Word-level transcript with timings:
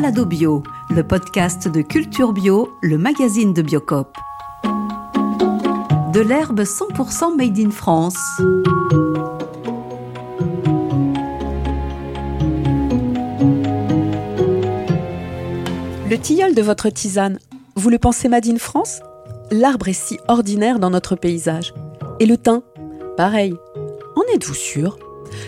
Balado 0.00 0.24
Bio, 0.26 0.62
le 0.90 1.02
podcast 1.02 1.66
de 1.66 1.82
Culture 1.82 2.32
Bio, 2.32 2.70
le 2.82 2.96
magazine 2.98 3.52
de 3.52 3.62
Biocop. 3.62 4.16
De 6.12 6.20
l'herbe 6.20 6.60
100% 6.60 7.36
made 7.36 7.58
in 7.58 7.72
France. 7.72 8.16
Le 16.08 16.16
tilleul 16.16 16.54
de 16.54 16.62
votre 16.62 16.90
tisane, 16.90 17.40
vous 17.74 17.90
le 17.90 17.98
pensez 17.98 18.28
made 18.28 18.46
in 18.46 18.58
France? 18.58 19.00
L'arbre 19.50 19.88
est 19.88 19.94
si 19.94 20.20
ordinaire 20.28 20.78
dans 20.78 20.90
notre 20.90 21.16
paysage. 21.16 21.74
Et 22.20 22.26
le 22.26 22.36
thym? 22.36 22.62
Pareil. 23.16 23.52
En 24.14 24.22
êtes-vous 24.32 24.54
sûr? 24.54 24.96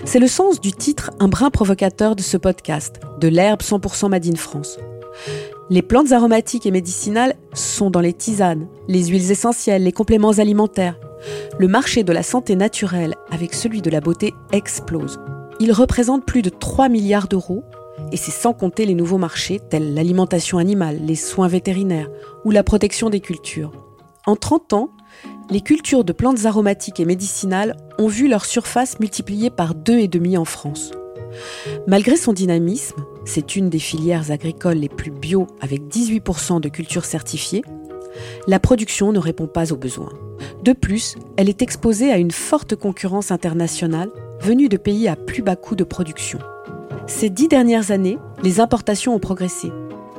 C'est 0.04 0.18
le 0.18 0.26
sens 0.26 0.60
du 0.60 0.72
titre 0.72 1.10
un 1.20 1.28
brin 1.28 1.50
provocateur 1.50 2.16
de 2.16 2.22
ce 2.22 2.36
podcast, 2.36 3.00
de 3.18 3.28
l'herbe 3.28 3.60
100% 3.60 4.08
Made 4.08 4.26
in 4.26 4.36
France. 4.36 4.78
Les 5.68 5.82
plantes 5.82 6.12
aromatiques 6.12 6.66
et 6.66 6.70
médicinales 6.70 7.34
sont 7.52 7.90
dans 7.90 8.00
les 8.00 8.12
tisanes, 8.12 8.66
les 8.88 9.06
huiles 9.06 9.30
essentielles, 9.30 9.84
les 9.84 9.92
compléments 9.92 10.38
alimentaires. 10.38 10.98
Le 11.58 11.68
marché 11.68 12.02
de 12.02 12.12
la 12.12 12.22
santé 12.22 12.56
naturelle 12.56 13.14
avec 13.30 13.54
celui 13.54 13.80
de 13.80 13.90
la 13.90 14.00
beauté 14.00 14.34
explose. 14.52 15.20
Il 15.60 15.72
représente 15.72 16.24
plus 16.24 16.42
de 16.42 16.50
3 16.50 16.88
milliards 16.88 17.28
d'euros 17.28 17.62
et 18.12 18.16
c'est 18.16 18.30
sans 18.30 18.52
compter 18.52 18.86
les 18.86 18.94
nouveaux 18.94 19.18
marchés 19.18 19.60
tels 19.60 19.94
l'alimentation 19.94 20.58
animale, 20.58 20.98
les 21.02 21.14
soins 21.14 21.48
vétérinaires 21.48 22.10
ou 22.44 22.50
la 22.50 22.64
protection 22.64 23.10
des 23.10 23.20
cultures. 23.20 23.72
En 24.26 24.36
30 24.36 24.72
ans, 24.72 24.90
les 25.50 25.60
cultures 25.60 26.04
de 26.04 26.12
plantes 26.12 26.44
aromatiques 26.44 27.00
et 27.00 27.04
médicinales 27.04 27.76
ont 27.98 28.06
vu 28.06 28.28
leur 28.28 28.44
surface 28.44 29.00
multipliée 29.00 29.50
par 29.50 29.74
deux 29.74 29.98
et 29.98 30.08
demi 30.08 30.36
en 30.36 30.44
France. 30.44 30.92
Malgré 31.86 32.16
son 32.16 32.32
dynamisme, 32.32 33.04
c'est 33.24 33.56
une 33.56 33.68
des 33.68 33.78
filières 33.78 34.30
agricoles 34.30 34.78
les 34.78 34.88
plus 34.88 35.10
bio 35.10 35.46
avec 35.60 35.82
18% 35.82 36.60
de 36.60 36.68
cultures 36.68 37.04
certifiées, 37.04 37.64
la 38.46 38.58
production 38.60 39.12
ne 39.12 39.18
répond 39.18 39.46
pas 39.46 39.72
aux 39.72 39.76
besoins. 39.76 40.12
De 40.64 40.72
plus, 40.72 41.16
elle 41.36 41.48
est 41.48 41.62
exposée 41.62 42.12
à 42.12 42.18
une 42.18 42.32
forte 42.32 42.74
concurrence 42.74 43.30
internationale 43.30 44.10
venue 44.40 44.68
de 44.68 44.76
pays 44.76 45.08
à 45.08 45.16
plus 45.16 45.42
bas 45.42 45.56
coût 45.56 45.76
de 45.76 45.84
production. 45.84 46.38
Ces 47.06 47.30
dix 47.30 47.48
dernières 47.48 47.90
années, 47.90 48.18
les 48.42 48.60
importations 48.60 49.14
ont 49.14 49.20
progressé, 49.20 49.72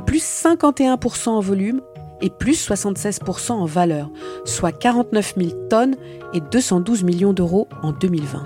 plus 0.06 0.23
51% 0.23 1.30
en 1.30 1.39
volume 1.39 1.81
et 2.22 2.30
plus 2.30 2.69
76% 2.69 3.52
en 3.52 3.66
valeur, 3.66 4.09
soit 4.45 4.72
49 4.72 5.33
000 5.38 5.50
tonnes 5.69 5.95
et 6.33 6.41
212 6.41 7.03
millions 7.03 7.33
d'euros 7.33 7.67
en 7.81 7.91
2020. 7.91 8.44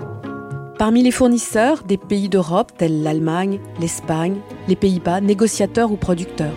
Parmi 0.78 1.02
les 1.02 1.10
fournisseurs, 1.10 1.84
des 1.84 1.96
pays 1.96 2.28
d'Europe 2.28 2.72
tels 2.76 3.02
l'Allemagne, 3.02 3.60
l'Espagne, 3.80 4.36
les 4.68 4.76
Pays-Bas, 4.76 5.22
négociateurs 5.22 5.90
ou 5.90 5.96
producteurs. 5.96 6.52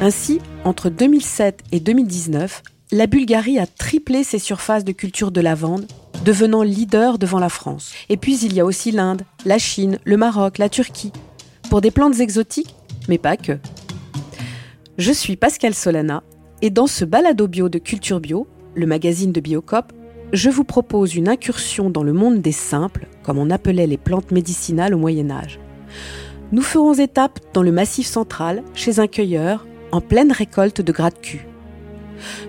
Ainsi, 0.00 0.40
entre 0.64 0.90
2007 0.90 1.60
et 1.70 1.78
2019, 1.78 2.62
la 2.90 3.06
Bulgarie 3.06 3.58
a 3.58 3.66
triplé 3.66 4.24
ses 4.24 4.38
surfaces 4.38 4.84
de 4.84 4.92
culture 4.92 5.30
de 5.30 5.40
lavande, 5.40 5.86
devenant 6.24 6.62
leader 6.62 7.18
devant 7.18 7.38
la 7.38 7.48
France. 7.48 7.92
Et 8.08 8.16
puis 8.16 8.38
il 8.40 8.52
y 8.52 8.60
a 8.60 8.64
aussi 8.64 8.90
l'Inde, 8.90 9.22
la 9.44 9.58
Chine, 9.58 9.98
le 10.04 10.16
Maroc, 10.16 10.58
la 10.58 10.68
Turquie. 10.68 11.12
Pour 11.70 11.80
des 11.80 11.90
plantes 11.90 12.18
exotiques, 12.18 12.74
mais 13.08 13.18
pas 13.18 13.36
que. 13.36 13.58
Je 14.96 15.10
suis 15.10 15.34
Pascal 15.34 15.74
Solana 15.74 16.22
et 16.62 16.70
dans 16.70 16.86
ce 16.86 17.04
balado 17.04 17.48
bio 17.48 17.68
de 17.68 17.80
Culture 17.80 18.20
Bio, 18.20 18.46
le 18.76 18.86
magazine 18.86 19.32
de 19.32 19.40
Biocop, 19.40 19.92
je 20.32 20.48
vous 20.50 20.62
propose 20.62 21.16
une 21.16 21.28
incursion 21.28 21.90
dans 21.90 22.04
le 22.04 22.12
monde 22.12 22.40
des 22.40 22.52
simples, 22.52 23.08
comme 23.24 23.38
on 23.38 23.50
appelait 23.50 23.88
les 23.88 23.96
plantes 23.96 24.30
médicinales 24.30 24.94
au 24.94 24.98
Moyen 24.98 25.32
Âge. 25.32 25.58
Nous 26.52 26.62
ferons 26.62 26.94
étape 26.94 27.40
dans 27.52 27.64
le 27.64 27.72
Massif 27.72 28.06
central, 28.06 28.62
chez 28.72 29.00
un 29.00 29.08
cueilleur, 29.08 29.66
en 29.90 30.00
pleine 30.00 30.30
récolte 30.30 30.80
de 30.80 30.92
gratte-cul. 30.92 31.48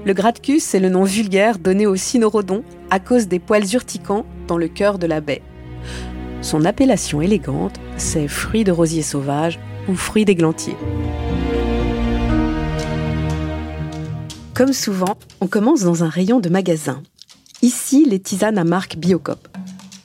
Le 0.06 0.14
gratte-cul, 0.14 0.60
c'est 0.60 0.80
le 0.80 0.90
nom 0.90 1.04
vulgaire 1.04 1.58
donné 1.58 1.88
au 1.88 1.96
cynorhodon 1.96 2.64
à 2.92 3.00
cause 3.00 3.28
des 3.28 3.40
poils 3.40 3.74
urticants 3.74 4.28
dans 4.48 4.60
le 4.60 4.68
cœur 4.68 5.00
de 5.00 5.08
la 5.08 5.20
baie. 5.20 5.42
Son 6.42 6.64
appellation 6.64 7.24
élégante, 7.24 7.80
c'est 7.98 8.28
fruit 8.28 8.64
de 8.64 8.72
rosier 8.72 9.02
sauvage 9.02 9.60
ou 9.90 9.96
fruit 9.96 10.26
d'églantier. 10.26 10.76
Comme 14.56 14.72
souvent, 14.72 15.18
on 15.42 15.48
commence 15.48 15.82
dans 15.82 16.06
un 16.06 16.08
rayon 16.08 16.40
de 16.40 16.48
magasin. 16.48 17.04
Ici, 17.62 18.06
les 18.06 18.20
tisanes 18.20 18.58
à 18.58 18.64
marque 18.64 18.96
Biocop. 18.96 19.50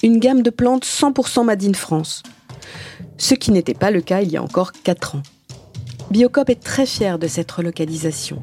Une 0.02 0.18
gamme 0.18 0.42
de 0.42 0.50
plantes 0.50 0.84
100% 0.84 1.44
Made 1.44 1.62
in 1.62 1.72
France. 1.72 2.24
Ce 3.16 3.36
qui 3.36 3.52
n'était 3.52 3.74
pas 3.74 3.92
le 3.92 4.00
cas 4.00 4.22
il 4.22 4.32
y 4.32 4.36
a 4.36 4.42
encore 4.42 4.72
4 4.72 5.14
ans. 5.14 5.22
Biocop 6.10 6.50
est 6.50 6.60
très 6.60 6.84
fier 6.84 7.20
de 7.20 7.28
cette 7.28 7.52
relocalisation. 7.52 8.42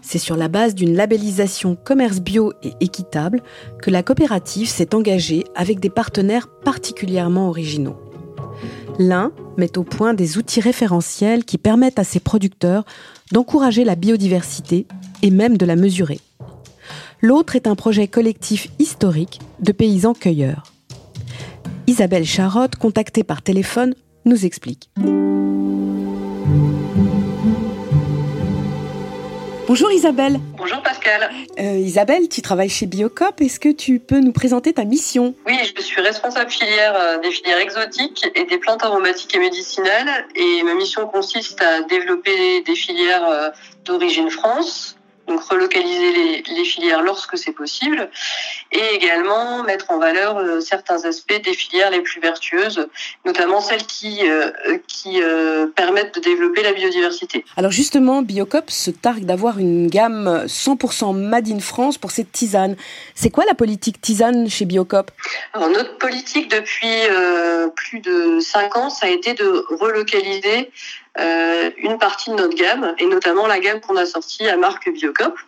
C'est 0.00 0.18
sur 0.18 0.36
la 0.36 0.46
base 0.46 0.76
d'une 0.76 0.94
labellisation 0.94 1.74
commerce 1.74 2.20
bio 2.20 2.52
et 2.62 2.74
équitable 2.78 3.42
que 3.82 3.90
la 3.90 4.04
coopérative 4.04 4.68
s'est 4.68 4.94
engagée 4.94 5.42
avec 5.56 5.80
des 5.80 5.90
partenaires 5.90 6.46
particulièrement 6.46 7.48
originaux. 7.48 7.98
L'un 8.98 9.32
met 9.56 9.78
au 9.78 9.82
point 9.82 10.14
des 10.14 10.38
outils 10.38 10.60
référentiels 10.60 11.44
qui 11.44 11.58
permettent 11.58 11.98
à 11.98 12.04
ses 12.04 12.20
producteurs 12.20 12.84
d'encourager 13.32 13.84
la 13.84 13.96
biodiversité 13.96 14.86
et 15.22 15.30
même 15.30 15.56
de 15.56 15.66
la 15.66 15.76
mesurer. 15.76 16.20
L'autre 17.22 17.56
est 17.56 17.66
un 17.66 17.74
projet 17.74 18.08
collectif 18.08 18.68
historique 18.78 19.40
de 19.60 19.72
paysans 19.72 20.14
cueilleurs. 20.14 20.72
Isabelle 21.86 22.26
Charotte, 22.26 22.76
contactée 22.76 23.24
par 23.24 23.42
téléphone, 23.42 23.94
nous 24.24 24.44
explique. 24.44 24.90
Bonjour 29.66 29.90
Isabelle. 29.90 30.38
Bonjour 30.56 30.80
Pascal. 30.80 31.28
Euh, 31.58 31.78
Isabelle, 31.78 32.28
tu 32.28 32.40
travailles 32.40 32.68
chez 32.68 32.86
Biocop. 32.86 33.40
Est-ce 33.40 33.58
que 33.58 33.72
tu 33.72 33.98
peux 33.98 34.20
nous 34.20 34.30
présenter 34.30 34.72
ta 34.72 34.84
mission? 34.84 35.34
Oui, 35.44 35.58
je 35.76 35.82
suis 35.82 36.00
responsable 36.00 36.50
filière 36.50 36.94
euh, 36.96 37.18
des 37.18 37.32
filières 37.32 37.58
exotiques 37.58 38.30
et 38.36 38.44
des 38.44 38.58
plantes 38.58 38.84
aromatiques 38.84 39.34
et 39.34 39.40
médicinales. 39.40 40.26
Et 40.36 40.62
ma 40.62 40.74
mission 40.74 41.08
consiste 41.08 41.60
à 41.62 41.82
développer 41.82 42.62
des 42.62 42.76
filières 42.76 43.26
euh, 43.28 43.50
d'origine 43.84 44.30
France, 44.30 44.95
donc 45.26 45.42
relocaliser 45.42 46.42
les, 46.46 46.64
filières 46.64 47.02
lorsque 47.02 47.38
c'est 47.38 47.52
possible, 47.52 48.08
et 48.72 48.94
également 48.94 49.62
mettre 49.62 49.90
en 49.90 49.98
valeur 49.98 50.38
euh, 50.38 50.60
certains 50.60 51.04
aspects 51.04 51.40
des 51.44 51.54
filières 51.54 51.90
les 51.90 52.00
plus 52.00 52.20
vertueuses, 52.20 52.88
notamment 53.24 53.60
celles 53.60 53.84
qui, 53.84 54.28
euh, 54.28 54.50
qui 54.88 55.22
euh, 55.22 55.66
permettent 55.68 56.14
de 56.16 56.20
développer 56.20 56.62
la 56.62 56.72
biodiversité. 56.72 57.44
Alors 57.56 57.70
justement, 57.70 58.22
Biocop 58.22 58.70
se 58.70 58.90
targue 58.90 59.24
d'avoir 59.24 59.58
une 59.58 59.86
gamme 59.88 60.44
100% 60.46 61.16
Made 61.16 61.48
in 61.48 61.60
France 61.60 61.98
pour 61.98 62.10
cette 62.10 62.32
tisane. 62.32 62.76
C'est 63.14 63.30
quoi 63.30 63.44
la 63.44 63.54
politique 63.54 64.00
tisane 64.00 64.48
chez 64.48 64.64
Biocop? 64.64 65.10
Alors 65.52 65.68
notre 65.68 65.96
politique 65.98 66.50
depuis 66.50 66.86
plus 67.76 68.00
de 68.00 68.40
5 68.40 68.76
ans, 68.76 68.90
ça 68.90 69.06
a 69.06 69.10
été 69.10 69.34
de 69.34 69.64
relocaliser 69.78 70.70
euh, 71.18 71.70
une 71.78 71.98
partie 71.98 72.30
de 72.30 72.34
notre 72.34 72.54
gamme, 72.54 72.94
et 72.98 73.06
notamment 73.06 73.46
la 73.46 73.58
gamme 73.58 73.80
qu'on 73.80 73.96
a 73.96 74.04
sortie 74.04 74.46
à 74.48 74.56
marque 74.56 74.90
Biocop. 74.90 75.38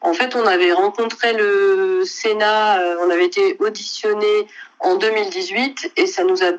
En 0.00 0.12
fait, 0.12 0.36
on 0.36 0.46
avait 0.46 0.72
rencontré 0.72 1.32
le 1.32 2.04
Sénat, 2.04 2.80
euh, 2.80 2.96
on 3.00 3.10
avait 3.10 3.26
été 3.26 3.56
auditionné 3.58 4.46
en 4.78 4.94
2018, 4.96 5.92
et 5.96 6.06
ça 6.06 6.22
nous 6.22 6.44
a 6.44 6.52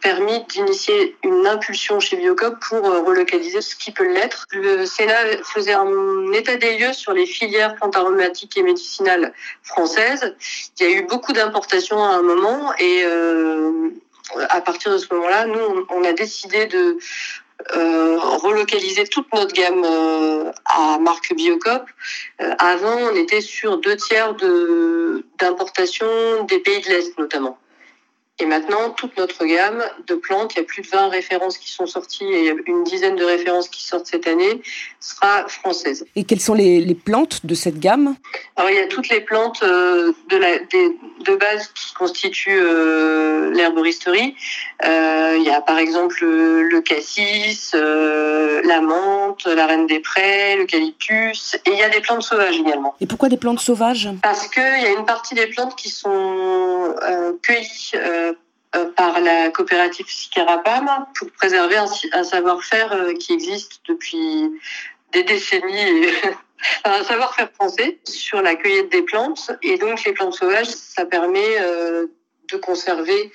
permis 0.00 0.44
d'initier 0.44 1.16
une 1.24 1.46
impulsion 1.46 1.98
chez 1.98 2.16
Biocop 2.16 2.60
pour 2.68 2.86
euh, 2.86 3.02
relocaliser 3.02 3.60
ce 3.60 3.74
qui 3.74 3.90
peut 3.90 4.06
l'être. 4.06 4.46
Le 4.52 4.86
Sénat 4.86 5.42
faisait 5.42 5.74
un 5.74 6.32
état 6.32 6.54
des 6.54 6.78
lieux 6.78 6.92
sur 6.92 7.12
les 7.12 7.26
filières 7.26 7.74
plantes 7.74 7.96
aromatiques 7.96 8.56
et 8.56 8.62
médicinales 8.62 9.32
françaises. 9.64 10.36
Il 10.78 10.88
y 10.88 10.92
a 10.92 10.96
eu 10.96 11.02
beaucoup 11.02 11.32
d'importations 11.32 12.02
à 12.04 12.10
un 12.10 12.22
moment 12.22 12.72
et 12.78 13.04
à 14.50 14.60
partir 14.60 14.92
de 14.92 14.98
ce 14.98 15.12
moment-là, 15.14 15.46
nous, 15.46 15.86
on 15.90 16.04
a 16.04 16.12
décidé 16.12 16.66
de 16.66 16.98
euh, 17.76 18.18
relocaliser 18.18 19.06
toute 19.08 19.32
notre 19.34 19.52
gamme 19.52 19.82
euh, 19.84 20.52
à 20.64 20.98
marque 20.98 21.34
Biocop. 21.34 21.82
Euh, 22.40 22.54
avant, 22.58 22.96
on 22.96 23.16
était 23.16 23.40
sur 23.40 23.78
deux 23.78 23.96
tiers 23.96 24.34
de 24.34 25.24
d'importation 25.38 26.06
des 26.44 26.60
pays 26.60 26.80
de 26.80 26.88
l'Est 26.88 27.18
notamment. 27.18 27.58
Et 28.40 28.46
maintenant, 28.46 28.90
toute 28.90 29.16
notre 29.16 29.44
gamme 29.44 29.82
de 30.06 30.14
plantes, 30.14 30.54
il 30.54 30.58
y 30.58 30.60
a 30.60 30.64
plus 30.64 30.82
de 30.82 30.88
20 30.88 31.08
références 31.08 31.58
qui 31.58 31.72
sont 31.72 31.86
sorties 31.86 32.24
et 32.24 32.38
il 32.38 32.44
y 32.44 32.50
a 32.50 32.54
une 32.66 32.84
dizaine 32.84 33.16
de 33.16 33.24
références 33.24 33.68
qui 33.68 33.82
sortent 33.82 34.06
cette 34.06 34.28
année, 34.28 34.62
sera 35.00 35.48
française. 35.48 36.06
Et 36.14 36.22
quelles 36.22 36.40
sont 36.40 36.54
les, 36.54 36.80
les 36.80 36.94
plantes 36.94 37.44
de 37.44 37.54
cette 37.54 37.80
gamme? 37.80 38.14
Alors, 38.54 38.70
il 38.70 38.76
y 38.76 38.80
a 38.80 38.86
toutes 38.86 39.08
les 39.08 39.20
plantes 39.20 39.62
euh, 39.64 40.12
de, 40.28 40.36
la, 40.36 40.58
de 40.58 41.36
base 41.36 41.68
qui 41.74 41.94
constituent 41.94 42.60
euh, 42.60 43.50
l'herboristerie. 43.50 44.36
Euh, 44.84 45.36
il 45.36 45.42
y 45.42 45.50
a 45.50 45.60
par 45.60 45.78
exemple 45.78 46.24
le 46.24 46.80
cassis, 46.80 47.74
la 47.74 48.80
menthe, 48.80 49.46
la 49.46 49.66
reine 49.66 49.86
des 49.86 50.00
prés, 50.00 50.56
l'eucalyptus, 50.56 51.56
et 51.66 51.70
il 51.70 51.78
y 51.78 51.82
a 51.82 51.88
des 51.88 52.00
plantes 52.00 52.22
sauvages 52.22 52.58
également. 52.58 52.94
Et 53.00 53.06
pourquoi 53.06 53.28
des 53.28 53.36
plantes 53.36 53.60
sauvages? 53.60 54.08
Parce 54.22 54.46
qu'il 54.46 54.62
y 54.62 54.86
a 54.86 54.92
une 54.96 55.06
partie 55.06 55.34
des 55.34 55.46
plantes 55.48 55.74
qui 55.74 55.88
sont 55.88 56.08
cueillies 57.42 57.92
euh, 58.76 58.90
par 58.96 59.18
la 59.20 59.48
coopérative 59.48 60.06
Sicarapam 60.08 61.06
pour 61.18 61.30
préserver 61.32 61.76
un, 62.12 62.22
savoir-faire 62.22 62.92
euh, 62.92 63.14
qui 63.14 63.32
existe 63.32 63.80
depuis 63.88 64.52
des 65.12 65.22
décennies, 65.22 66.06
un 66.84 67.02
savoir-faire 67.02 67.50
français 67.52 67.98
sur 68.04 68.42
la 68.42 68.56
cueillette 68.56 68.90
des 68.90 69.02
plantes. 69.02 69.52
Et 69.62 69.78
donc 69.78 70.04
les 70.04 70.12
plantes 70.12 70.34
sauvages, 70.34 70.66
ça 70.66 71.06
permet 71.06 71.58
euh, 71.60 72.08
de 72.52 72.58
conserver 72.58 73.32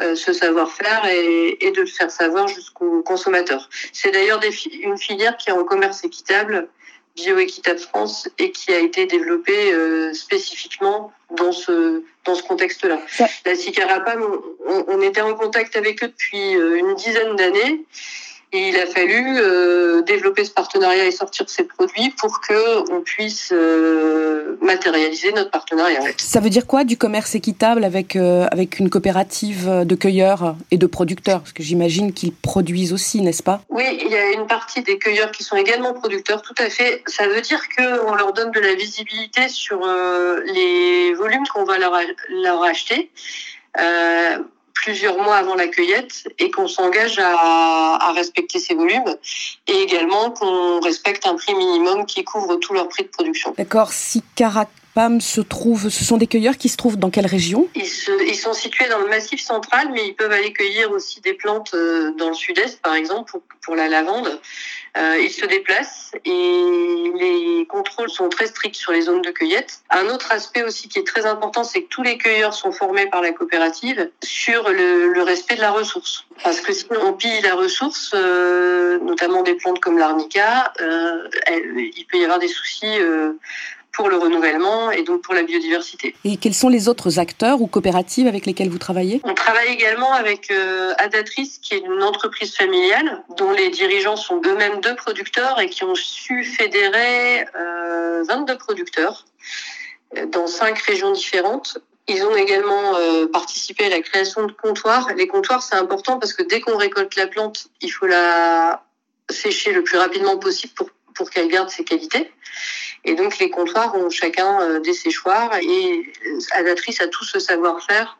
euh, 0.00 0.14
ce 0.14 0.32
savoir-faire 0.32 1.06
et, 1.06 1.72
de 1.72 1.80
le 1.80 1.86
faire 1.86 2.10
savoir 2.12 2.46
jusqu'au 2.46 3.02
consommateur. 3.02 3.68
C'est 3.92 4.12
d'ailleurs 4.12 4.40
une 4.70 4.96
filière 4.96 5.36
qui 5.36 5.50
est 5.50 5.52
en 5.52 5.64
commerce 5.64 6.04
équitable 6.04 6.68
Bioéquitable 7.18 7.80
France 7.80 8.28
et 8.38 8.52
qui 8.52 8.72
a 8.72 8.78
été 8.78 9.06
développé 9.06 9.72
euh, 9.72 10.12
spécifiquement 10.14 11.12
dans 11.36 11.52
ce 11.52 12.02
dans 12.24 12.34
ce 12.34 12.42
contexte-là. 12.42 13.00
La 13.44 13.54
Sicarapam, 13.56 14.22
on, 14.66 14.84
on, 14.86 15.02
était 15.02 15.20
en 15.20 15.34
contact 15.34 15.76
avec 15.76 16.04
eux 16.04 16.08
depuis 16.08 16.56
euh, 16.56 16.78
une 16.78 16.94
dizaine 16.94 17.36
d'années 17.36 17.84
et 18.52 18.68
il 18.68 18.76
a 18.76 18.86
fallu 18.86 19.38
euh, 19.38 20.02
développer 20.02 20.44
ce 20.44 20.50
partenariat 20.50 21.04
et 21.04 21.10
sortir 21.10 21.48
ces 21.48 21.64
produits 21.64 22.10
pour 22.18 22.40
que 22.40 22.90
on 22.92 23.02
puisse 23.02 23.50
euh, 23.52 24.56
matérialiser 24.62 25.32
notre 25.32 25.50
partenariat. 25.50 26.00
Ça 26.16 26.40
veut 26.40 26.48
dire 26.48 26.66
quoi 26.66 26.84
du 26.84 26.96
commerce 26.96 27.34
équitable 27.34 27.84
avec 27.84 28.16
euh, 28.16 28.46
avec 28.50 28.78
une 28.78 28.88
coopérative 28.88 29.84
de 29.84 29.94
cueilleurs 29.94 30.56
et 30.70 30.78
de 30.78 30.86
producteurs? 30.86 31.40
Parce 31.40 31.52
que 31.52 31.62
j'imagine 31.62 32.12
qu'ils 32.12 32.32
produisent 32.32 32.92
aussi, 32.92 33.20
n'est-ce 33.20 33.42
pas? 33.42 33.60
Oui, 33.68 33.84
il 34.02 34.10
y 34.10 34.16
a 34.16 34.30
une 34.32 34.46
partie 34.46 34.82
des 34.82 34.98
cueilleurs 34.98 35.30
qui 35.30 35.44
sont 35.44 35.56
également 35.56 35.92
producteurs, 35.92 36.40
tout 36.40 36.54
à 36.58 36.70
fait. 36.70 37.02
Ça 37.06 37.28
veut 37.28 37.42
dire 37.42 37.60
que 37.76 38.06
on 38.06 38.14
leur 38.14 38.32
donne 38.32 38.50
de 38.50 38.60
la 38.60 38.74
visibilité 38.74 39.48
sur 39.48 39.86
les 40.46 41.12
volumes 41.14 41.46
qu'on 41.52 41.64
va 41.64 41.78
leur, 41.78 41.92
leur 42.30 42.62
acheter. 42.62 43.10
Euh, 43.78 44.38
plusieurs 44.82 45.18
mois 45.18 45.36
avant 45.36 45.54
la 45.54 45.66
cueillette 45.68 46.28
et 46.38 46.50
qu'on 46.50 46.68
s'engage 46.68 47.18
à, 47.18 48.12
respecter 48.14 48.58
ces 48.58 48.74
volumes 48.74 49.14
et 49.66 49.82
également 49.82 50.30
qu'on 50.30 50.80
respecte 50.80 51.26
un 51.26 51.34
prix 51.34 51.54
minimum 51.54 52.06
qui 52.06 52.24
couvre 52.24 52.56
tous 52.56 52.72
leurs 52.72 52.88
prix 52.88 53.04
de 53.04 53.08
production. 53.08 53.54
D'accord. 53.56 53.92
Si 53.92 54.22
Se 55.20 55.40
trouve, 55.40 55.90
ce 55.90 56.04
sont 56.04 56.16
des 56.16 56.26
cueilleurs 56.26 56.56
qui 56.56 56.68
se 56.68 56.76
trouvent 56.76 56.96
dans 56.96 57.10
quelle 57.10 57.26
région? 57.26 57.68
Ils, 57.76 58.34
sont 58.34 58.52
situés 58.52 58.88
dans 58.88 58.98
le 58.98 59.08
massif 59.08 59.40
central, 59.40 59.90
mais 59.92 60.08
ils 60.08 60.14
peuvent 60.14 60.32
aller 60.32 60.52
cueillir 60.52 60.90
aussi 60.90 61.20
des 61.20 61.34
plantes 61.34 61.70
euh, 61.74 62.10
dans 62.18 62.30
le 62.30 62.34
sud-est, 62.34 62.80
par 62.82 62.94
exemple, 62.94 63.30
pour, 63.30 63.42
pour 63.62 63.76
la 63.76 63.88
lavande. 63.88 64.40
Euh, 64.96 65.20
ils 65.20 65.30
se 65.30 65.46
déplacent 65.46 66.12
et 66.24 67.12
les 67.14 67.66
contrôles 67.68 68.10
sont 68.10 68.28
très 68.28 68.46
stricts 68.46 68.74
sur 68.74 68.90
les 68.90 69.02
zones 69.02 69.22
de 69.22 69.30
cueillette. 69.30 69.80
Un 69.90 70.06
autre 70.06 70.32
aspect 70.32 70.64
aussi 70.64 70.88
qui 70.88 70.98
est 70.98 71.06
très 71.06 71.26
important, 71.26 71.62
c'est 71.62 71.82
que 71.82 71.88
tous 71.88 72.02
les 72.02 72.18
cueilleurs 72.18 72.54
sont 72.54 72.72
formés 72.72 73.06
par 73.06 73.22
la 73.22 73.30
coopérative 73.30 74.10
sur 74.24 74.68
le, 74.68 75.22
respect 75.22 75.56
de 75.56 75.60
la 75.60 75.70
ressource. 75.70 76.24
Parce 76.42 76.60
que 76.60 76.72
sinon 76.72 77.00
on 77.04 77.12
pille 77.12 77.40
la 77.42 77.54
ressource, 77.54 78.12
euh, 78.14 78.98
notamment 79.00 79.42
des 79.42 79.54
plantes 79.54 79.78
comme 79.78 79.98
l'arnica, 79.98 80.72
il 80.80 82.06
peut 82.10 82.18
y 82.18 82.24
avoir 82.24 82.40
des 82.40 82.48
soucis 82.48 82.98
pour 83.92 84.08
le 84.08 84.16
renouvellement 84.16 84.90
et 84.90 85.02
donc 85.02 85.22
pour 85.22 85.34
la 85.34 85.42
biodiversité. 85.42 86.14
Et 86.24 86.36
quels 86.36 86.54
sont 86.54 86.68
les 86.68 86.88
autres 86.88 87.18
acteurs 87.18 87.60
ou 87.60 87.66
coopératives 87.66 88.26
avec 88.26 88.46
lesquels 88.46 88.68
vous 88.68 88.78
travaillez? 88.78 89.20
On 89.24 89.34
travaille 89.34 89.68
également 89.68 90.12
avec 90.12 90.50
euh, 90.50 90.94
Adatrice, 90.98 91.58
qui 91.58 91.74
est 91.74 91.78
une 91.78 92.02
entreprise 92.02 92.54
familiale 92.54 93.24
dont 93.36 93.50
les 93.50 93.70
dirigeants 93.70 94.16
sont 94.16 94.40
eux-mêmes 94.44 94.80
deux 94.80 94.94
producteurs 94.94 95.60
et 95.60 95.68
qui 95.68 95.84
ont 95.84 95.94
su 95.94 96.44
fédérer 96.44 97.44
euh, 97.56 98.24
22 98.28 98.56
producteurs 98.58 99.24
euh, 100.16 100.26
dans 100.26 100.46
cinq 100.46 100.78
régions 100.78 101.12
différentes. 101.12 101.78
Ils 102.08 102.24
ont 102.24 102.34
également 102.34 102.96
euh, 102.96 103.26
participé 103.26 103.84
à 103.84 103.90
la 103.90 104.00
création 104.00 104.46
de 104.46 104.52
comptoirs. 104.52 105.08
Les 105.16 105.26
comptoirs, 105.26 105.62
c'est 105.62 105.76
important 105.76 106.18
parce 106.18 106.32
que 106.32 106.42
dès 106.42 106.60
qu'on 106.60 106.76
récolte 106.78 107.16
la 107.16 107.26
plante, 107.26 107.68
il 107.82 107.90
faut 107.90 108.06
la 108.06 108.82
sécher 109.30 109.72
le 109.72 109.82
plus 109.82 109.98
rapidement 109.98 110.38
possible 110.38 110.72
pour, 110.74 110.88
pour 111.14 111.28
qu'elle 111.30 111.48
garde 111.48 111.68
ses 111.68 111.84
qualités. 111.84 112.32
Et 113.04 113.14
donc 113.14 113.38
les 113.38 113.50
comptoirs 113.50 113.94
ont 113.94 114.10
chacun 114.10 114.60
euh, 114.60 114.80
des 114.80 114.92
séchoirs 114.92 115.56
et 115.56 116.12
Adatrice 116.52 117.00
a 117.00 117.08
tout 117.08 117.24
ce 117.24 117.38
savoir-faire 117.38 118.18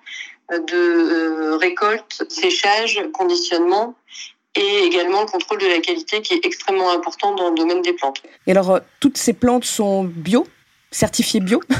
euh, 0.52 0.58
de 0.60 0.76
euh, 0.76 1.56
récolte, 1.56 2.24
séchage, 2.30 3.00
conditionnement 3.12 3.94
et 4.54 4.84
également 4.84 5.22
le 5.22 5.26
contrôle 5.26 5.58
de 5.58 5.66
la 5.66 5.78
qualité 5.80 6.22
qui 6.22 6.34
est 6.34 6.44
extrêmement 6.44 6.90
important 6.90 7.34
dans 7.34 7.50
le 7.50 7.54
domaine 7.54 7.82
des 7.82 7.92
plantes. 7.92 8.22
Et 8.46 8.52
alors, 8.52 8.80
toutes 9.00 9.18
ces 9.18 9.34
plantes 9.34 9.64
sont 9.64 10.04
bio, 10.04 10.46
certifiées 10.90 11.40
bio? 11.40 11.60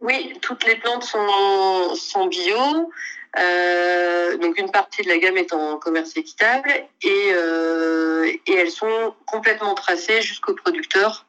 Oui, 0.00 0.34
toutes 0.42 0.66
les 0.66 0.76
plantes 0.76 1.04
sont, 1.04 1.94
sont 1.94 2.26
bio. 2.26 2.90
Euh, 3.38 4.36
donc 4.36 4.58
une 4.58 4.70
partie 4.70 5.02
de 5.02 5.08
la 5.08 5.18
gamme 5.18 5.36
est 5.36 5.52
en 5.52 5.76
commerce 5.78 6.16
équitable 6.16 6.70
et, 7.02 7.32
euh, 7.32 8.30
et 8.46 8.52
elles 8.52 8.70
sont 8.70 9.14
complètement 9.26 9.74
tracées 9.74 10.22
jusqu'au 10.22 10.54
producteur 10.54 11.26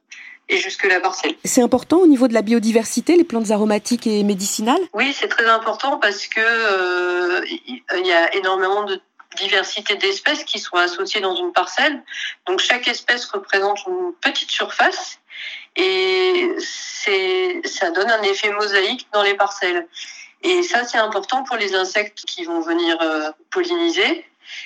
et 0.47 0.57
jusque 0.57 0.86
la 0.86 1.00
parcelle. 1.00 1.33
C'est 1.44 1.62
important 1.62 1.97
au 1.97 2.07
niveau 2.07 2.27
de 2.27 2.33
la 2.33 2.42
biodiversité, 2.42 3.15
les 3.15 3.24
plantes 3.24 3.51
aromatiques 3.51 4.07
et 4.07 4.24
médicinales? 4.24 4.81
Oui, 4.94 5.15
c'est 5.18 5.27
très 5.27 5.45
important 5.45 5.97
parce 5.97 6.27
que 6.27 6.39
euh, 6.39 7.42
il 7.68 8.06
y 8.06 8.13
a 8.13 8.36
énormément 8.36 8.83
de 8.83 9.01
diversité 9.36 9.95
d'espèces 9.95 10.44
qui 10.44 10.59
sont 10.59 10.77
associées 10.77 11.21
dans 11.21 11.36
une 11.36 11.51
parcelle. 11.51 12.03
Donc 12.47 12.59
chaque 12.59 12.88
espèce 12.88 13.25
représente 13.25 13.80
une 13.88 14.13
petite 14.21 14.51
surface 14.51 15.19
et 15.75 16.50
c'est 16.59 17.62
ça 17.65 17.91
donne 17.91 18.09
un 18.09 18.21
effet 18.24 18.51
mosaïque 18.51 19.07
dans 19.13 19.24
les 19.24 19.33
parcelles. 19.33 19.88
Et 20.44 20.63
ça 20.63 20.86
c'est 20.86 20.98
important 20.98 21.44
pour 21.44 21.57
les 21.57 21.75
insectes 21.75 22.24
qui 22.25 22.45
vont 22.45 22.62
venir 22.62 22.98
euh, 23.01 23.31
polliniser 23.51 24.25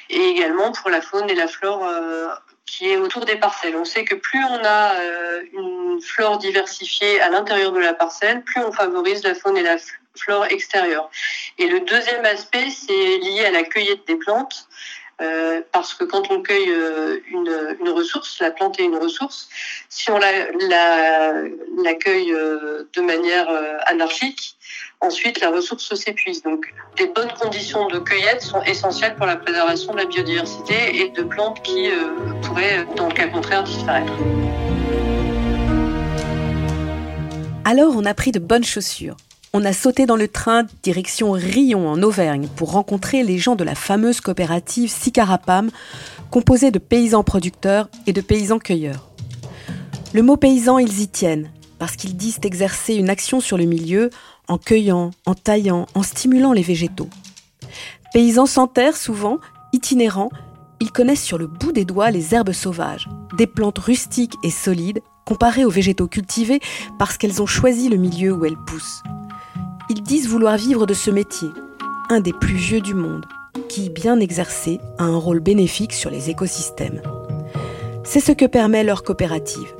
et 0.10 0.22
également 0.30 0.72
pour 0.72 0.90
la 0.90 1.02
faune 1.02 1.30
et 1.30 1.36
la 1.36 1.48
flore 1.48 1.86
euh, 1.86 2.28
qui 2.70 2.92
est 2.92 2.98
autour 2.98 3.26
des 3.26 3.36
parcelles. 3.36 3.76
On 3.76 3.86
sait 3.86 4.06
que 4.06 4.16
plus 4.16 4.44
on 4.44 4.64
a 4.64 4.94
euh, 4.94 5.42
une 5.54 6.02
flore 6.02 6.38
diversifiée 6.38 7.20
à 7.20 7.30
l'intérieur 7.30 7.72
de 7.72 7.80
la 7.80 7.94
parcelle, 7.94 8.44
plus 8.44 8.62
on 8.62 8.72
favorise 8.72 9.24
la 9.24 9.34
faune 9.34 9.58
et 9.58 9.64
la 9.64 9.78
flore 10.16 10.46
extérieure. 10.46 11.10
Et 11.58 11.68
le 11.68 11.80
deuxième 11.80 12.24
aspect, 12.26 12.70
c'est 12.70 13.18
lié 13.18 13.46
à 13.46 13.52
la 13.52 13.64
cueillette 13.64 14.06
des 14.08 14.16
plantes. 14.16 14.68
Euh, 15.22 15.62
parce 15.74 15.94
que 15.94 16.06
quand 16.06 16.32
on 16.32 16.42
cueille 16.42 16.70
euh, 16.70 17.20
une, 17.30 17.78
une, 17.82 17.90
ressource, 17.90 18.40
la 18.40 18.52
plante 18.52 18.80
est 18.80 18.86
une 18.86 18.96
ressource, 18.96 19.50
si 19.90 20.10
on 20.12 20.18
la, 20.18 20.32
la, 20.70 21.34
la 21.84 21.94
cueille 21.96 22.32
euh, 22.32 22.84
de 22.94 23.02
manière 23.02 23.50
anarchique, 23.86 24.56
ensuite 25.02 25.42
la 25.42 25.50
ressource 25.50 25.94
s'épuise. 25.94 26.42
Donc 26.44 26.74
des 26.96 27.08
bonnes 27.08 27.32
conditions 27.40 27.88
de 27.88 28.00
cueillette 28.00 28.42
sont 28.42 28.62
essentielles 28.64 29.16
pour 29.18 29.26
la 29.26 29.36
préservation 29.36 29.92
de 29.94 29.98
la 29.98 30.06
biodiversité 30.06 31.02
et 31.02 31.10
de 31.10 31.24
plantes 31.24 31.62
qui 31.64 31.90
pourraient, 32.44 32.86
dans 32.96 33.08
le 33.08 33.14
cas 33.14 33.28
contraire, 33.28 33.64
disparaître. 33.64 34.14
Alors 37.66 37.94
on 37.96 38.06
a 38.06 38.14
pris 38.14 38.32
de 38.32 38.40
bonnes 38.40 38.64
chaussures. 38.64 39.18
On 39.52 39.66
a 39.66 39.74
sauté 39.74 40.06
dans 40.06 40.16
le 40.16 40.28
train 40.28 40.68
direction 40.84 41.32
Rion 41.32 41.90
en 41.90 42.04
Auvergne 42.04 42.48
pour 42.56 42.72
rencontrer 42.72 43.24
les 43.24 43.40
gens 43.40 43.56
de 43.56 43.64
la 43.64 43.74
fameuse 43.74 44.22
coopérative 44.22 44.92
Sicarapam, 44.92 45.72
composée 46.30 46.70
de 46.70 46.78
paysans 46.78 47.24
producteurs 47.24 47.90
et 48.06 48.14
de 48.14 48.22
paysans 48.22 48.60
cueilleurs. 48.60 49.10
Le 50.14 50.22
mot 50.22 50.38
paysan, 50.38 50.78
ils 50.78 51.02
y 51.02 51.08
tiennent, 51.08 51.50
parce 51.80 51.96
qu'ils 51.96 52.16
disent 52.16 52.40
exercer 52.44 52.94
une 52.94 53.10
action 53.10 53.40
sur 53.40 53.58
le 53.58 53.66
milieu 53.66 54.12
en 54.48 54.60
cueillant, 54.60 55.10
en 55.26 55.34
taillant, 55.34 55.88
en 55.96 56.04
stimulant 56.04 56.54
les 56.54 56.62
végétaux. 56.62 57.10
Paysans 58.14 58.46
sans 58.46 58.68
terre 58.68 58.96
souvent, 58.96 59.40
itinérants, 59.74 60.30
ils 60.80 60.92
connaissent 60.92 61.24
sur 61.24 61.40
le 61.40 61.48
bout 61.48 61.72
des 61.72 61.86
doigts 61.86 62.12
les 62.12 62.36
herbes 62.36 62.54
sauvages, 62.54 63.10
des 63.36 63.48
plantes 63.48 63.80
rustiques 63.80 64.36
et 64.44 64.52
solides 64.52 65.02
comparées 65.26 65.66
aux 65.66 65.72
végétaux 65.72 66.08
cultivés 66.08 66.60
parce 67.00 67.18
qu'elles 67.18 67.42
ont 67.42 67.48
choisi 67.48 67.90
le 67.90 67.98
milieu 67.98 68.32
où 68.32 68.46
elles 68.46 68.58
poussent. 68.68 69.02
Ils 69.92 70.04
disent 70.04 70.28
vouloir 70.28 70.56
vivre 70.56 70.86
de 70.86 70.94
ce 70.94 71.10
métier, 71.10 71.50
un 72.10 72.20
des 72.20 72.32
plus 72.32 72.54
vieux 72.56 72.80
du 72.80 72.94
monde, 72.94 73.26
qui, 73.70 73.90
bien 73.90 74.20
exercé, 74.20 74.80
a 75.00 75.06
un 75.06 75.18
rôle 75.18 75.40
bénéfique 75.40 75.94
sur 75.94 76.12
les 76.12 76.30
écosystèmes. 76.30 77.02
C'est 78.04 78.20
ce 78.20 78.32
que 78.32 78.46
permet 78.46 78.84
leur 78.84 79.04
coopérative. 79.04 79.74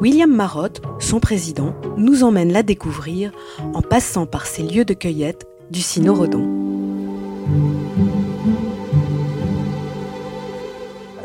William 0.00 0.32
Marotte, 0.32 0.82
son 1.00 1.18
président, 1.18 1.74
nous 1.96 2.22
emmène 2.22 2.52
la 2.52 2.62
découvrir 2.62 3.32
en 3.74 3.82
passant 3.82 4.26
par 4.26 4.46
ces 4.46 4.62
lieux 4.62 4.84
de 4.84 4.94
cueillette 4.94 5.48
du 5.72 5.80
Cynorhodon. 5.80 6.67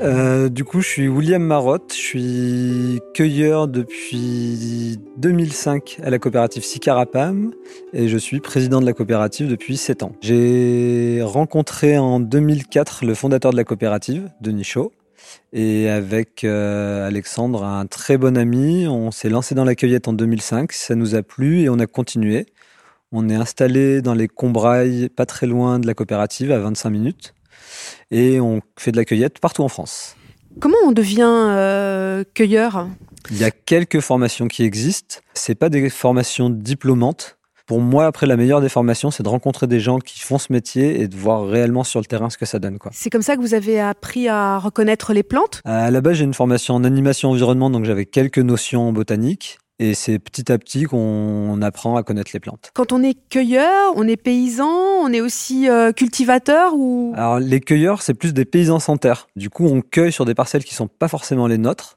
Euh, 0.03 0.49
du 0.49 0.65
coup, 0.65 0.81
je 0.81 0.87
suis 0.87 1.07
William 1.07 1.41
Marotte, 1.41 1.93
je 1.93 2.01
suis 2.01 3.01
cueilleur 3.13 3.69
depuis 3.69 4.99
2005 5.15 6.01
à 6.03 6.09
la 6.09 6.19
coopérative 6.19 6.61
Sicarapam 6.61 7.53
et 7.93 8.09
je 8.09 8.17
suis 8.17 8.41
président 8.41 8.81
de 8.81 8.85
la 8.85 8.91
coopérative 8.91 9.47
depuis 9.47 9.77
7 9.77 10.03
ans. 10.03 10.11
J'ai 10.19 11.21
rencontré 11.23 11.97
en 11.97 12.19
2004 12.19 13.05
le 13.05 13.13
fondateur 13.13 13.51
de 13.51 13.55
la 13.55 13.63
coopérative, 13.63 14.29
Denis 14.41 14.65
Chaud, 14.65 14.91
et 15.53 15.89
avec 15.89 16.43
euh, 16.43 17.07
Alexandre, 17.07 17.63
un 17.63 17.85
très 17.85 18.17
bon 18.17 18.37
ami, 18.37 18.85
on 18.89 19.09
s'est 19.09 19.29
lancé 19.29 19.55
dans 19.55 19.63
la 19.63 19.73
cueillette 19.73 20.09
en 20.09 20.13
2005, 20.13 20.73
ça 20.73 20.95
nous 20.95 21.15
a 21.15 21.23
plu 21.23 21.61
et 21.61 21.69
on 21.69 21.79
a 21.79 21.87
continué. 21.87 22.47
On 23.13 23.29
est 23.29 23.35
installé 23.35 24.01
dans 24.01 24.15
les 24.15 24.27
Combrailles, 24.27 25.07
pas 25.07 25.25
très 25.25 25.47
loin 25.47 25.79
de 25.79 25.87
la 25.87 25.93
coopérative, 25.93 26.51
à 26.51 26.59
25 26.59 26.89
minutes. 26.89 27.33
Et 28.11 28.39
on 28.39 28.61
fait 28.77 28.91
de 28.91 28.97
la 28.97 29.05
cueillette 29.05 29.39
partout 29.39 29.63
en 29.63 29.69
France. 29.69 30.15
Comment 30.59 30.77
on 30.85 30.91
devient 30.91 31.21
euh, 31.23 32.23
cueilleur? 32.33 32.87
Il 33.31 33.37
y 33.37 33.43
a 33.43 33.51
quelques 33.51 34.01
formations 34.01 34.47
qui 34.47 34.63
existent. 34.63 35.17
C'est 35.33 35.55
pas 35.55 35.69
des 35.69 35.89
formations 35.89 36.49
diplômantes. 36.49 37.37
Pour 37.65 37.79
moi, 37.79 38.07
après, 38.07 38.27
la 38.27 38.35
meilleure 38.35 38.59
des 38.59 38.67
formations, 38.67 39.09
c'est 39.09 39.23
de 39.23 39.29
rencontrer 39.29 39.67
des 39.67 39.79
gens 39.79 39.99
qui 39.99 40.19
font 40.19 40.37
ce 40.37 40.51
métier 40.51 40.99
et 40.99 41.07
de 41.07 41.15
voir 41.15 41.47
réellement 41.47 41.85
sur 41.85 42.01
le 42.01 42.05
terrain 42.05 42.29
ce 42.29 42.37
que 42.37 42.45
ça 42.45 42.59
donne. 42.59 42.77
C'est 42.91 43.09
comme 43.09 43.21
ça 43.21 43.37
que 43.37 43.41
vous 43.41 43.53
avez 43.53 43.79
appris 43.79 44.27
à 44.27 44.59
reconnaître 44.59 45.13
les 45.13 45.23
plantes? 45.23 45.61
À 45.63 45.89
la 45.89 46.01
base, 46.01 46.17
j'ai 46.17 46.25
une 46.25 46.33
formation 46.33 46.75
en 46.75 46.83
animation 46.83 47.29
environnement, 47.31 47.69
donc 47.69 47.85
j'avais 47.85 48.05
quelques 48.05 48.39
notions 48.39 48.89
en 48.89 48.91
botanique. 48.91 49.59
Et 49.79 49.95
c'est 49.95 50.19
petit 50.19 50.51
à 50.51 50.57
petit 50.57 50.83
qu'on 50.83 51.61
apprend 51.61 51.95
à 51.95 52.03
connaître 52.03 52.31
les 52.33 52.39
plantes. 52.39 52.71
Quand 52.73 52.91
on 52.91 53.01
est 53.01 53.17
cueilleur, 53.29 53.93
on 53.95 54.07
est 54.07 54.17
paysan, 54.17 54.69
on 54.69 55.11
est 55.11 55.21
aussi 55.21 55.67
euh, 55.67 55.91
cultivateur 55.91 56.73
ou? 56.75 57.13
Alors 57.15 57.39
les 57.39 57.59
cueilleurs, 57.59 58.01
c'est 58.01 58.13
plus 58.13 58.33
des 58.33 58.45
paysans 58.45 58.79
sans 58.79 58.97
terre. 58.97 59.27
Du 59.35 59.49
coup, 59.49 59.65
on 59.65 59.81
cueille 59.81 60.11
sur 60.11 60.25
des 60.25 60.35
parcelles 60.35 60.63
qui 60.63 60.75
sont 60.75 60.87
pas 60.87 61.07
forcément 61.07 61.47
les 61.47 61.57
nôtres 61.57 61.95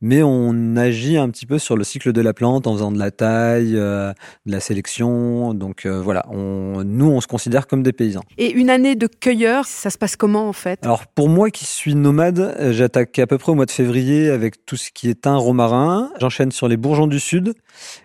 mais 0.00 0.22
on 0.22 0.76
agit 0.76 1.16
un 1.16 1.28
petit 1.30 1.46
peu 1.46 1.58
sur 1.58 1.76
le 1.76 1.84
cycle 1.84 2.12
de 2.12 2.20
la 2.20 2.32
plante 2.32 2.66
en 2.66 2.74
faisant 2.74 2.92
de 2.92 2.98
la 2.98 3.10
taille, 3.10 3.74
euh, 3.76 4.12
de 4.46 4.52
la 4.52 4.60
sélection. 4.60 5.54
Donc 5.54 5.86
euh, 5.86 6.00
voilà, 6.00 6.26
on, 6.30 6.84
nous, 6.84 7.06
on 7.06 7.20
se 7.20 7.26
considère 7.26 7.66
comme 7.66 7.82
des 7.82 7.92
paysans. 7.92 8.22
Et 8.38 8.50
une 8.50 8.70
année 8.70 8.94
de 8.94 9.06
cueilleur, 9.06 9.64
ça 9.64 9.90
se 9.90 9.98
passe 9.98 10.16
comment 10.16 10.48
en 10.48 10.52
fait? 10.52 10.80
Alors 10.84 11.06
pour 11.06 11.28
moi 11.28 11.50
qui 11.50 11.64
suis 11.64 11.94
nomade, 11.94 12.38
euh, 12.38 12.72
j'attaque 12.72 13.18
à 13.18 13.26
peu 13.26 13.38
près 13.38 13.52
au 13.52 13.54
mois 13.54 13.66
de 13.66 13.70
février 13.70 14.30
avec 14.30 14.64
tout 14.66 14.76
ce 14.76 14.90
qui 14.90 15.08
est 15.08 15.26
un 15.26 15.36
romarin. 15.36 16.10
J'enchaîne 16.20 16.52
sur 16.52 16.68
les 16.68 16.76
bourgeons 16.76 17.06
du 17.06 17.20
sud 17.20 17.54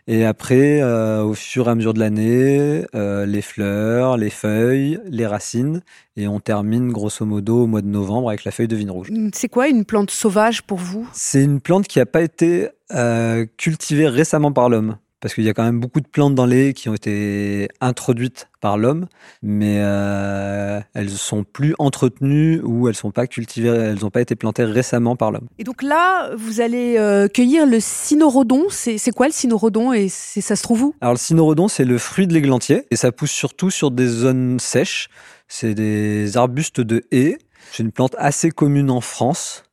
et 0.07 0.25
après, 0.25 0.83
au 0.83 1.33
fur 1.33 1.67
et 1.67 1.71
à 1.71 1.75
mesure 1.75 1.93
de 1.93 1.99
l'année, 1.99 2.83
les 2.93 3.41
fleurs, 3.41 4.17
les 4.17 4.29
feuilles, 4.29 4.99
les 5.05 5.25
racines 5.25 5.81
et 6.17 6.27
on 6.27 6.39
termine 6.39 6.91
grosso 6.91 7.25
modo 7.25 7.63
au 7.63 7.67
mois 7.67 7.81
de 7.81 7.87
novembre 7.87 8.29
avec 8.29 8.43
la 8.43 8.51
feuille 8.51 8.67
de 8.67 8.75
vigne 8.75 8.91
rouge. 8.91 9.09
C'est 9.33 9.49
quoi 9.49 9.67
une 9.67 9.85
plante 9.85 10.11
sauvage 10.11 10.63
pour 10.63 10.77
vous? 10.77 11.07
C'est 11.13 11.43
une 11.43 11.61
plante 11.61 11.87
qui 11.87 11.99
n'a 11.99 12.05
pas 12.05 12.21
été 12.21 12.69
euh, 12.91 13.45
cultivée 13.57 14.07
récemment 14.07 14.51
par 14.51 14.69
l'homme. 14.69 14.97
Parce 15.21 15.35
qu'il 15.35 15.43
y 15.43 15.49
a 15.49 15.53
quand 15.53 15.63
même 15.63 15.79
beaucoup 15.79 16.01
de 16.01 16.07
plantes 16.07 16.33
dans 16.33 16.47
les 16.47 16.73
qui 16.73 16.89
ont 16.89 16.95
été 16.95 17.69
introduites 17.79 18.49
par 18.59 18.75
l'homme, 18.75 19.05
mais 19.43 19.77
euh, 19.79 20.79
elles 20.95 21.11
sont 21.11 21.43
plus 21.43 21.75
entretenues 21.77 22.59
ou 22.63 22.89
elles 22.89 22.95
sont 22.95 23.11
pas 23.11 23.27
cultivées, 23.27 23.67
elles 23.67 23.99
n'ont 23.99 24.09
pas 24.09 24.21
été 24.21 24.35
plantées 24.35 24.63
récemment 24.63 25.15
par 25.15 25.31
l'homme. 25.31 25.47
Et 25.59 25.63
donc 25.63 25.83
là, 25.83 26.31
vous 26.35 26.59
allez 26.59 26.95
euh, 26.97 27.27
cueillir 27.27 27.67
le 27.67 27.79
cynorhodon. 27.79 28.65
C'est 28.69 29.11
quoi 29.11 29.27
le 29.27 29.31
cynorhodon 29.31 29.93
et 29.93 30.09
ça 30.09 30.55
se 30.55 30.63
trouve 30.63 30.85
où? 30.85 30.95
Alors 31.01 31.13
le 31.13 31.19
cynorhodon, 31.19 31.67
c'est 31.67 31.85
le 31.85 31.99
fruit 31.99 32.25
de 32.25 32.33
l'églantier 32.33 32.87
et 32.89 32.95
ça 32.95 33.11
pousse 33.11 33.31
surtout 33.31 33.69
sur 33.69 33.91
des 33.91 34.07
zones 34.07 34.59
sèches. 34.59 35.07
C'est 35.53 35.75
des 35.75 36.37
arbustes 36.37 36.79
de 36.79 37.03
haies. 37.11 37.37
C'est 37.73 37.83
une 37.83 37.91
plante 37.91 38.15
assez 38.17 38.51
commune 38.51 38.89
en 38.89 39.01
France, 39.01 39.65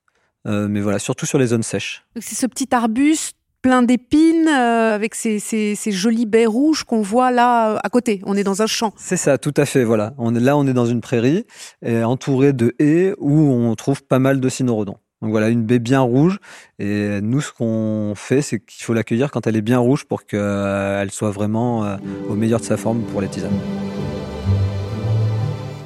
euh, 0.44 0.66
mais 0.68 0.80
voilà, 0.80 0.98
surtout 0.98 1.24
sur 1.24 1.38
les 1.38 1.46
zones 1.46 1.62
sèches. 1.62 2.04
C'est 2.20 2.34
ce 2.34 2.46
petit 2.46 2.66
arbuste 2.72 3.36
plein 3.62 3.82
d'épines 3.82 4.48
euh, 4.48 4.92
avec 4.92 5.14
ces, 5.14 5.76
jolis 5.86 6.26
baies 6.26 6.46
rouges 6.46 6.82
qu'on 6.82 7.00
voit 7.00 7.30
là 7.30 7.74
euh, 7.74 7.78
à 7.84 7.88
côté. 7.90 8.20
On 8.26 8.36
est 8.36 8.42
dans 8.42 8.60
un 8.60 8.66
champ. 8.66 8.92
C'est 8.96 9.16
ça, 9.16 9.38
tout 9.38 9.54
à 9.56 9.66
fait. 9.66 9.84
Voilà, 9.84 10.14
on 10.18 10.34
est 10.34 10.40
là, 10.40 10.56
on 10.56 10.66
est 10.66 10.72
dans 10.72 10.84
une 10.84 11.00
prairie 11.00 11.46
entourée 11.86 12.52
de 12.52 12.74
haies 12.80 13.14
où 13.18 13.38
on 13.38 13.72
trouve 13.76 14.02
pas 14.02 14.18
mal 14.18 14.40
de 14.40 14.48
cynorhodons. 14.48 14.96
Donc 15.22 15.30
voilà, 15.30 15.48
une 15.48 15.62
baie 15.62 15.78
bien 15.78 16.00
rouge. 16.00 16.40
Et 16.80 17.20
nous, 17.22 17.40
ce 17.40 17.52
qu'on 17.52 18.14
fait, 18.16 18.42
c'est 18.42 18.58
qu'il 18.58 18.84
faut 18.84 18.94
l'accueillir 18.94 19.30
quand 19.30 19.46
elle 19.46 19.54
est 19.54 19.62
bien 19.62 19.78
rouge 19.78 20.06
pour 20.06 20.26
qu'elle 20.26 21.12
soit 21.12 21.30
vraiment 21.30 21.98
au 22.28 22.34
meilleur 22.34 22.58
de 22.58 22.64
sa 22.64 22.76
forme 22.76 23.02
pour 23.02 23.20
les 23.20 23.28
tisanes. 23.28 23.60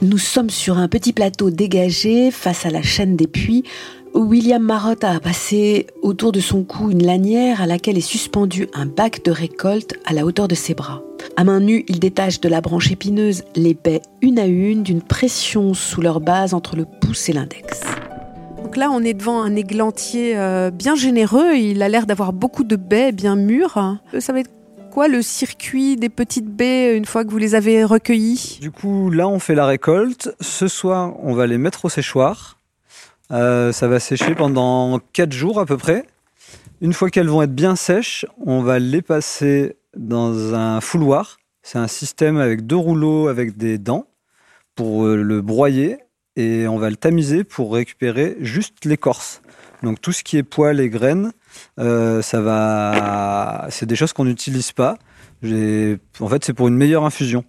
Nous 0.02 0.18
sommes 0.18 0.50
sur 0.50 0.78
un 0.78 0.88
petit 0.88 1.12
plateau 1.12 1.50
dégagé 1.50 2.32
face 2.32 2.66
à 2.66 2.70
la 2.70 2.82
chaîne 2.82 3.14
des 3.14 3.28
puits. 3.28 3.62
William 4.14 4.60
Marotte 4.60 5.04
a 5.04 5.20
passé 5.20 5.86
autour 6.02 6.32
de 6.32 6.40
son 6.40 6.64
cou 6.64 6.90
une 6.90 7.06
lanière 7.06 7.62
à 7.62 7.66
laquelle 7.66 7.96
est 7.96 8.00
suspendu 8.00 8.66
un 8.74 8.86
bac 8.86 9.24
de 9.24 9.30
récolte 9.30 9.94
à 10.04 10.12
la 10.12 10.24
hauteur 10.24 10.48
de 10.48 10.56
ses 10.56 10.74
bras. 10.74 11.02
À 11.36 11.44
main 11.44 11.60
nue, 11.60 11.84
il 11.86 12.00
détache 12.00 12.40
de 12.40 12.48
la 12.48 12.60
branche 12.60 12.90
épineuse 12.90 13.44
les 13.54 13.74
baies 13.74 14.02
une 14.22 14.40
à 14.40 14.46
une 14.46 14.82
d'une 14.82 15.02
pression 15.02 15.72
sous 15.72 16.00
leur 16.00 16.20
base 16.20 16.52
entre 16.52 16.74
le 16.74 16.84
pouce 16.84 17.28
et 17.28 17.32
l'index. 17.32 17.82
Donc 18.60 18.76
là, 18.76 18.90
on 18.90 19.04
est 19.04 19.14
devant 19.14 19.40
un 19.40 19.54
églantier 19.54 20.36
euh, 20.36 20.72
bien 20.72 20.96
généreux. 20.96 21.54
Il 21.54 21.80
a 21.80 21.88
l'air 21.88 22.06
d'avoir 22.06 22.32
beaucoup 22.32 22.64
de 22.64 22.74
baies 22.74 23.12
bien 23.12 23.36
mûres. 23.36 23.98
Ça 24.18 24.32
va 24.32 24.40
quoi 24.92 25.08
le 25.08 25.22
circuit 25.22 25.96
des 25.96 26.10
petites 26.10 26.54
baies 26.54 26.94
une 26.94 27.06
fois 27.06 27.24
que 27.24 27.30
vous 27.30 27.38
les 27.38 27.54
avez 27.54 27.82
recueillies? 27.82 28.58
Du 28.60 28.70
coup, 28.70 29.08
là, 29.08 29.26
on 29.26 29.38
fait 29.38 29.54
la 29.54 29.64
récolte. 29.64 30.36
Ce 30.40 30.68
soir, 30.68 31.14
on 31.22 31.32
va 31.32 31.46
les 31.46 31.56
mettre 31.56 31.86
au 31.86 31.88
séchoir. 31.88 32.58
Euh, 33.30 33.72
ça 33.72 33.88
va 33.88 33.98
sécher 34.00 34.34
pendant 34.34 35.00
4 35.14 35.32
jours 35.32 35.58
à 35.58 35.64
peu 35.64 35.78
près. 35.78 36.04
Une 36.82 36.92
fois 36.92 37.08
qu'elles 37.08 37.28
vont 37.28 37.40
être 37.40 37.54
bien 37.54 37.74
sèches, 37.74 38.26
on 38.44 38.60
va 38.60 38.78
les 38.78 39.00
passer 39.00 39.76
dans 39.96 40.54
un 40.54 40.82
fouloir. 40.82 41.38
C'est 41.62 41.78
un 41.78 41.88
système 41.88 42.36
avec 42.36 42.66
deux 42.66 42.76
rouleaux 42.76 43.28
avec 43.28 43.56
des 43.56 43.78
dents 43.78 44.06
pour 44.74 45.06
euh, 45.06 45.16
le 45.16 45.40
broyer 45.40 46.00
et 46.36 46.68
on 46.68 46.76
va 46.76 46.90
le 46.90 46.96
tamiser 46.96 47.44
pour 47.44 47.72
récupérer 47.72 48.36
juste 48.40 48.84
l'écorce. 48.84 49.40
Donc 49.82 50.02
tout 50.02 50.12
ce 50.12 50.22
qui 50.22 50.36
est 50.36 50.42
poils 50.42 50.80
et 50.80 50.90
graines, 50.90 51.28
euh, 51.28 51.32
ça 51.78 52.40
va, 52.40 53.66
c'est 53.70 53.86
des 53.86 53.96
choses 53.96 54.12
qu'on 54.12 54.24
n'utilise 54.24 54.72
pas. 54.72 54.96
En 55.44 56.28
fait, 56.28 56.44
c'est 56.44 56.52
pour 56.52 56.68
une 56.68 56.76
meilleure 56.76 57.04
infusion. 57.04 57.44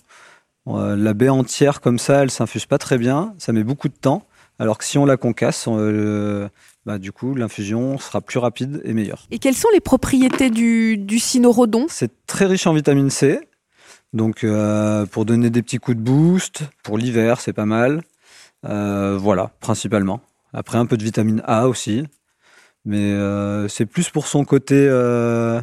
Euh, 0.67 0.95
la 0.95 1.13
baie 1.13 1.29
entière 1.29 1.81
comme 1.81 1.99
ça, 1.99 2.23
elle 2.23 2.31
s'infuse 2.31 2.65
pas 2.65 2.77
très 2.77 2.97
bien. 2.97 3.35
Ça 3.37 3.51
met 3.51 3.63
beaucoup 3.63 3.89
de 3.89 3.93
temps. 3.93 4.25
Alors 4.59 4.77
que 4.77 4.85
si 4.85 4.97
on 4.97 5.05
la 5.05 5.17
concasse, 5.17 5.65
euh, 5.67 6.47
bah, 6.85 6.97
du 6.97 7.11
coup, 7.11 7.35
l'infusion 7.35 7.97
sera 7.97 8.21
plus 8.21 8.39
rapide 8.39 8.81
et 8.85 8.93
meilleure. 8.93 9.27
Et 9.31 9.39
quelles 9.39 9.55
sont 9.55 9.69
les 9.73 9.79
propriétés 9.79 10.49
du, 10.49 10.97
du 10.97 11.19
cynorhodon? 11.19 11.87
C'est 11.89 12.25
très 12.27 12.45
riche 12.45 12.67
en 12.67 12.73
vitamine 12.73 13.09
C. 13.09 13.39
Donc, 14.13 14.45
pour 15.11 15.25
donner 15.25 15.49
des 15.49 15.63
petits 15.63 15.79
coups 15.79 15.97
de 15.97 16.01
boost, 16.03 16.63
pour 16.83 16.99
l'hiver, 16.99 17.41
c'est 17.41 17.51
pas 17.53 17.65
mal. 17.65 18.03
voilà, 18.61 19.49
principalement. 19.59 20.21
Après, 20.53 20.77
un 20.77 20.85
peu 20.85 20.97
de 20.97 21.03
vitamine 21.03 21.41
A 21.45 21.67
aussi 21.67 22.05
mais 22.85 23.11
euh, 23.11 23.67
c'est 23.67 23.85
plus 23.85 24.09
pour 24.09 24.27
son 24.27 24.45
côté 24.45 24.75
euh, 24.75 25.61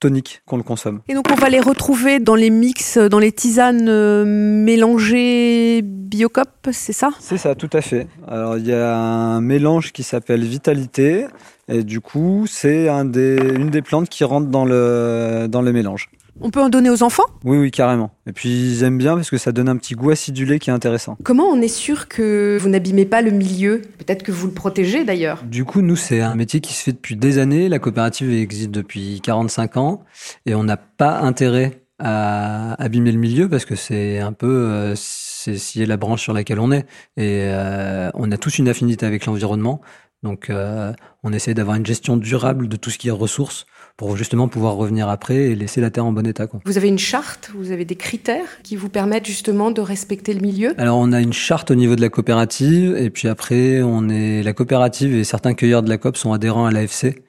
tonique 0.00 0.42
qu'on 0.46 0.56
le 0.56 0.62
consomme. 0.62 1.00
Et 1.08 1.14
donc 1.14 1.26
on 1.30 1.34
va 1.34 1.48
les 1.48 1.60
retrouver 1.60 2.18
dans 2.18 2.34
les 2.34 2.50
mix, 2.50 2.98
dans 2.98 3.18
les 3.18 3.32
tisanes 3.32 3.88
euh, 3.88 4.24
mélangées 4.26 5.82
Biocop, 5.82 6.48
c'est 6.72 6.92
ça? 6.92 7.10
C'est 7.20 7.38
ça, 7.38 7.54
tout 7.54 7.70
à 7.72 7.80
fait. 7.80 8.06
Alors 8.26 8.56
il 8.58 8.66
y 8.66 8.72
a 8.72 8.96
un 8.96 9.40
mélange 9.40 9.92
qui 9.92 10.02
s'appelle 10.02 10.44
Vitalité, 10.44 11.26
et 11.68 11.84
du 11.84 12.00
coup 12.00 12.46
c'est 12.48 12.88
un 12.88 13.04
des, 13.04 13.36
une 13.36 13.70
des 13.70 13.82
plantes 13.82 14.08
qui 14.08 14.24
rentre 14.24 14.48
dans 14.48 14.64
le, 14.64 15.46
dans 15.48 15.62
le 15.62 15.72
mélange. 15.72 16.10
On 16.44 16.50
peut 16.50 16.60
en 16.60 16.68
donner 16.68 16.90
aux 16.90 17.04
enfants? 17.04 17.22
Oui, 17.44 17.56
oui, 17.56 17.70
carrément. 17.70 18.10
Et 18.26 18.32
puis 18.32 18.48
ils 18.48 18.82
aiment 18.82 18.98
bien 18.98 19.14
parce 19.14 19.30
que 19.30 19.38
ça 19.38 19.52
donne 19.52 19.68
un 19.68 19.76
petit 19.76 19.94
goût 19.94 20.10
acidulé 20.10 20.58
qui 20.58 20.70
est 20.70 20.72
intéressant. 20.72 21.16
Comment 21.22 21.44
on 21.44 21.60
est 21.60 21.68
sûr 21.68 22.08
que 22.08 22.58
vous 22.60 22.68
n'abîmez 22.68 23.04
pas 23.04 23.22
le 23.22 23.30
milieu? 23.30 23.82
Peut-être 23.98 24.24
que 24.24 24.32
vous 24.32 24.48
le 24.48 24.52
protégez 24.52 25.04
d'ailleurs. 25.04 25.44
Du 25.44 25.64
coup, 25.64 25.82
nous, 25.82 25.94
c'est 25.94 26.20
un 26.20 26.34
métier 26.34 26.60
qui 26.60 26.74
se 26.74 26.82
fait 26.82 26.92
depuis 26.92 27.14
des 27.14 27.38
années. 27.38 27.68
La 27.68 27.78
coopérative 27.78 28.32
existe 28.32 28.72
depuis 28.72 29.20
45 29.22 29.76
ans 29.76 30.04
et 30.44 30.56
on 30.56 30.64
n'a 30.64 30.76
pas 30.76 31.20
intérêt 31.20 31.82
à 32.00 32.74
abîmer 32.82 33.12
le 33.12 33.18
milieu 33.18 33.48
parce 33.48 33.64
que 33.64 33.76
c'est 33.76 34.18
un 34.18 34.32
peu 34.32 34.48
euh, 34.48 34.94
c'est 34.96 35.86
la 35.86 35.96
branche 35.96 36.22
sur 36.22 36.32
laquelle 36.32 36.58
on 36.58 36.72
est 36.72 36.86
et 37.16 37.44
euh, 37.46 38.10
on 38.14 38.32
a 38.32 38.36
tous 38.36 38.58
une 38.58 38.68
affinité 38.68 39.06
avec 39.06 39.26
l'environnement 39.26 39.80
donc 40.24 40.50
euh, 40.50 40.92
on 41.22 41.32
essaie 41.32 41.54
d'avoir 41.54 41.76
une 41.76 41.86
gestion 41.86 42.16
durable 42.16 42.66
de 42.66 42.76
tout 42.76 42.90
ce 42.90 42.98
qui 42.98 43.06
est 43.06 43.12
ressources 43.12 43.66
pour 43.96 44.16
justement 44.16 44.48
pouvoir 44.48 44.74
revenir 44.74 45.08
après 45.08 45.36
et 45.36 45.54
laisser 45.54 45.80
la 45.80 45.90
terre 45.90 46.04
en 46.04 46.12
bon 46.12 46.26
état. 46.26 46.46
Quoi. 46.46 46.60
Vous 46.64 46.76
avez 46.76 46.88
une 46.88 46.98
charte, 46.98 47.50
vous 47.54 47.70
avez 47.70 47.84
des 47.84 47.96
critères 47.96 48.62
qui 48.62 48.76
vous 48.76 48.88
permettent 48.88 49.26
justement 49.26 49.70
de 49.70 49.80
respecter 49.80 50.34
le 50.34 50.40
milieu? 50.40 50.74
Alors 50.78 50.98
on 50.98 51.12
a 51.12 51.20
une 51.20 51.32
charte 51.32 51.70
au 51.70 51.74
niveau 51.74 51.96
de 51.96 52.00
la 52.00 52.08
coopérative 52.08 52.96
et 52.96 53.10
puis 53.10 53.28
après 53.28 53.82
on 53.82 54.08
est 54.08 54.42
la 54.42 54.52
coopérative 54.52 55.14
et 55.14 55.24
certains 55.24 55.54
cueilleurs 55.54 55.82
de 55.82 55.88
la 55.88 55.98
COP 55.98 56.16
sont 56.16 56.32
adhérents 56.32 56.66
à 56.66 56.70
l'AFC. 56.70 57.22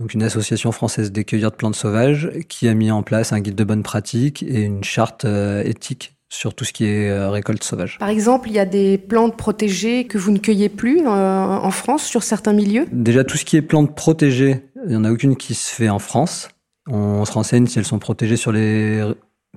Donc 0.00 0.12
une 0.12 0.24
association 0.24 0.72
française 0.72 1.12
des 1.12 1.24
cueilleurs 1.24 1.52
de 1.52 1.56
plantes 1.56 1.76
sauvages 1.76 2.30
qui 2.48 2.66
a 2.68 2.74
mis 2.74 2.90
en 2.90 3.02
place 3.02 3.32
un 3.32 3.40
guide 3.40 3.54
de 3.54 3.64
bonne 3.64 3.84
pratique 3.84 4.42
et 4.42 4.62
une 4.62 4.82
charte 4.82 5.24
euh, 5.24 5.62
éthique 5.62 6.14
sur 6.28 6.52
tout 6.54 6.64
ce 6.64 6.72
qui 6.72 6.84
est 6.84 7.08
euh, 7.08 7.30
récolte 7.30 7.62
sauvage. 7.62 7.98
Par 7.98 8.08
exemple, 8.08 8.48
il 8.48 8.54
y 8.54 8.58
a 8.58 8.64
des 8.64 8.98
plantes 8.98 9.36
protégées 9.36 10.04
que 10.06 10.18
vous 10.18 10.32
ne 10.32 10.38
cueillez 10.38 10.68
plus 10.68 11.00
euh, 11.06 11.08
en 11.08 11.70
France 11.70 12.04
sur 12.04 12.24
certains 12.24 12.52
milieux? 12.52 12.86
Déjà, 12.90 13.22
tout 13.22 13.36
ce 13.36 13.44
qui 13.44 13.56
est 13.56 13.62
plantes 13.62 13.94
protégées, 13.94 14.62
il 14.84 14.90
n'y 14.90 14.96
en 14.96 15.04
a 15.04 15.10
aucune 15.10 15.36
qui 15.36 15.54
se 15.54 15.74
fait 15.74 15.88
en 15.88 15.98
France. 15.98 16.48
On 16.86 17.24
se 17.24 17.32
renseigne 17.32 17.66
si 17.66 17.78
elles 17.78 17.84
sont 17.84 17.98
protégées 17.98 18.36
sur 18.36 18.52
les 18.52 19.02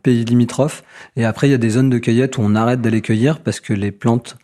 pays 0.03 0.23
limitrophes. 0.23 0.83
Et 1.15 1.25
après, 1.25 1.47
il 1.47 1.51
y 1.51 1.55
a 1.55 1.57
des 1.57 1.71
zones 1.71 1.89
de 1.89 1.97
cueillette 1.97 2.37
où 2.37 2.41
on 2.41 2.55
arrête 2.55 2.81
d'aller 2.81 3.01
cueillir 3.01 3.39
parce 3.39 3.59
que 3.59 3.73
les 3.73 3.91
plantes 3.91 4.37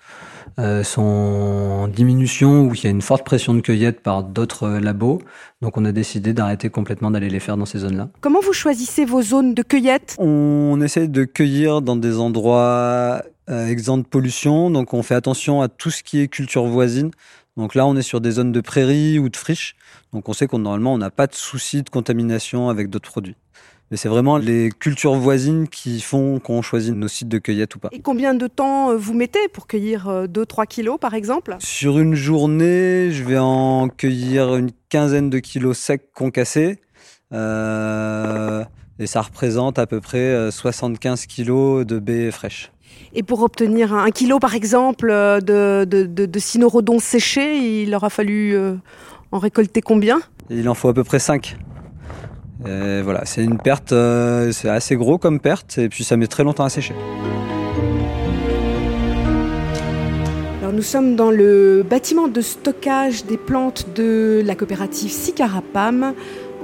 euh, 0.59 0.83
sont 0.83 1.01
en 1.01 1.87
diminution 1.87 2.65
ou 2.65 2.71
qu'il 2.71 2.83
y 2.83 2.87
a 2.87 2.91
une 2.91 3.01
forte 3.01 3.25
pression 3.25 3.53
de 3.55 3.61
cueillette 3.61 4.01
par 4.01 4.23
d'autres 4.23 4.67
labos. 4.69 5.19
Donc 5.61 5.77
on 5.77 5.85
a 5.85 5.91
décidé 5.91 6.33
d'arrêter 6.33 6.69
complètement 6.69 7.09
d'aller 7.09 7.29
les 7.29 7.39
faire 7.39 7.57
dans 7.57 7.65
ces 7.65 7.79
zones-là. 7.79 8.09
Comment 8.21 8.39
vous 8.41 8.53
choisissez 8.53 9.05
vos 9.05 9.21
zones 9.21 9.53
de 9.53 9.63
cueillette? 9.63 10.15
On 10.19 10.79
essaye 10.81 11.09
de 11.09 11.23
cueillir 11.23 11.81
dans 11.81 11.95
des 11.95 12.19
endroits 12.19 13.23
euh, 13.49 13.67
exempts 13.67 13.97
de 13.97 14.03
pollution. 14.03 14.69
Donc 14.69 14.93
on 14.93 15.01
fait 15.01 15.15
attention 15.15 15.61
à 15.61 15.69
tout 15.69 15.89
ce 15.89 16.03
qui 16.03 16.21
est 16.21 16.27
culture 16.27 16.65
voisine. 16.65 17.09
Donc 17.57 17.75
là, 17.75 17.86
on 17.86 17.95
est 17.95 18.01
sur 18.01 18.19
des 18.19 18.31
zones 18.31 18.51
de 18.51 18.62
prairies 18.62 19.19
ou 19.19 19.29
de 19.29 19.38
friches. 19.38 19.75
Donc 20.12 20.27
on 20.29 20.33
sait 20.33 20.48
qu'on 20.48 20.60
normalement, 20.60 20.93
on 20.93 20.98
n'a 20.98 21.12
pas 21.12 21.27
de 21.27 21.36
souci 21.36 21.83
de 21.83 21.89
contamination 21.89 22.69
avec 22.69 22.89
d'autres 22.89 23.10
produits. 23.10 23.36
Mais 23.91 23.98
c'est 23.98 24.10
vraiment 24.10 24.38
les 24.38 24.72
cultures 24.72 25.13
voisines 25.13 25.67
qui 25.67 26.01
font 26.01 26.39
qu'on 26.39 26.63
choisit 26.63 26.95
nos 26.95 27.07
sites 27.07 27.27
de 27.27 27.38
cueillette 27.38 27.75
ou 27.75 27.79
pas. 27.79 27.89
Et 27.91 28.01
combien 28.01 28.33
de 28.33 28.48
temps 28.48 28.89
euh, 28.89 28.98
vous 28.98 29.13
mettez 29.13 29.48
pour 29.50 29.67
cueillir 29.67 30.07
2-3 30.07 30.62
euh, 30.62 30.65
kilos 30.65 30.98
par 31.00 31.13
exemple? 31.13 31.55
Sur 31.60 32.00
une 32.00 32.15
journée, 32.15 33.12
je 33.12 33.24
vais 33.24 33.38
en 33.38 33.89
cueillir 33.89 34.55
une 34.55 34.72
quinzaine 34.89 35.29
de 35.29 35.38
kilos 35.38 35.77
secs 35.77 36.12
concassés. 36.12 36.81
Euh, 37.33 38.63
et 38.98 39.05
ça 39.05 39.22
représente 39.22 39.77
à 39.77 39.86
peu 39.86 40.01
près 40.01 40.50
75 40.50 41.27
kilos 41.27 41.86
de 41.86 42.00
baies 42.00 42.31
fraîches. 42.31 42.73
Et 43.13 43.23
pour 43.23 43.43
obtenir 43.43 43.93
un 43.93 44.09
kilo, 44.09 44.39
par 44.39 44.55
exemple, 44.55 45.07
de, 45.07 45.85
de, 45.85 46.03
de, 46.05 46.25
de 46.25 46.39
cynorhodon 46.39 47.00
séché, 47.00 47.83
il 47.83 47.93
aura 47.93 48.09
fallu 48.09 48.57
en 49.31 49.39
récolter 49.39 49.81
combien? 49.81 50.19
Il 50.50 50.67
en 50.67 50.73
faut 50.73 50.89
à 50.89 50.93
peu 50.93 51.03
près 51.03 51.19
5 51.19 51.55
voilà, 53.03 53.25
c'est 53.25 53.43
une 53.43 53.57
perte, 53.57 53.91
euh, 53.91 54.51
c'est 54.51 54.69
assez 54.69 54.95
gros 54.95 55.17
comme 55.17 55.39
perte, 55.39 55.77
et 55.77 55.89
puis 55.89 56.03
ça 56.03 56.17
met 56.17 56.27
très 56.27 56.43
longtemps 56.43 56.63
à 56.63 56.69
sécher. 56.69 56.95
Alors 60.62 60.73
nous 60.73 60.81
sommes 60.81 61.15
dans 61.15 61.31
le 61.31 61.83
bâtiment 61.88 62.27
de 62.27 62.41
stockage 62.41 63.25
des 63.25 63.38
plantes 63.38 63.88
de 63.95 64.41
la 64.45 64.55
coopérative 64.55 65.12
Sicarapam. 65.12 66.13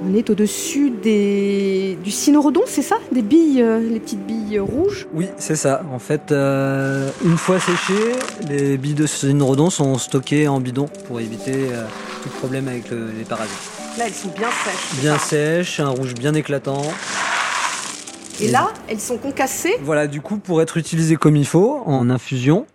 On 0.02 0.16
est 0.16 0.30
au-dessus 0.30 0.92
des... 0.92 1.98
du 2.04 2.10
cynorhodon, 2.12 2.62
c'est 2.66 2.82
ça? 2.82 2.96
Des 3.12 3.22
billes, 3.22 3.62
euh, 3.62 3.80
les 3.80 4.00
petites 4.00 4.26
billes 4.26 4.60
rouges? 4.60 5.08
Oui, 5.14 5.28
c'est 5.38 5.58
ça. 5.58 5.84
En 5.94 6.00
fait, 6.00 6.32
euh, 6.32 7.10
une 7.26 7.38
fois 7.38 7.60
séchées, 7.60 8.14
les 8.48 8.78
billes 8.78 8.94
de 8.94 9.06
cynorhodon 9.06 9.70
sont 9.70 9.98
stockées 9.98 10.48
en 10.48 10.62
bidon 10.62 10.88
pour 11.08 11.20
éviter 11.20 11.68
tout 12.24 12.30
problème 12.40 12.68
avec 12.70 12.86
les 12.92 13.26
parasites. 13.26 13.56
Là, 13.98 14.06
elles 14.08 14.14
sont 14.14 14.30
bien 14.30 14.50
sèches. 14.50 15.02
Bien 15.02 15.18
sèches, 15.18 15.80
un 15.82 15.90
rouge 15.90 16.14
bien 16.14 16.34
éclatant. 16.34 16.82
Et, 18.42 18.48
là, 18.50 18.70
elles 18.88 19.00
sont 19.00 19.18
concassées 19.18 19.76
Voilà, 19.82 20.08
du 20.08 20.22
coup, 20.22 20.38
pour 20.38 20.62
être 20.62 20.78
utilisées 20.78 21.16
comme 21.16 21.36
il 21.36 21.46
faut, 21.46 21.82
en 21.86 22.10
infusion, 22.10 22.66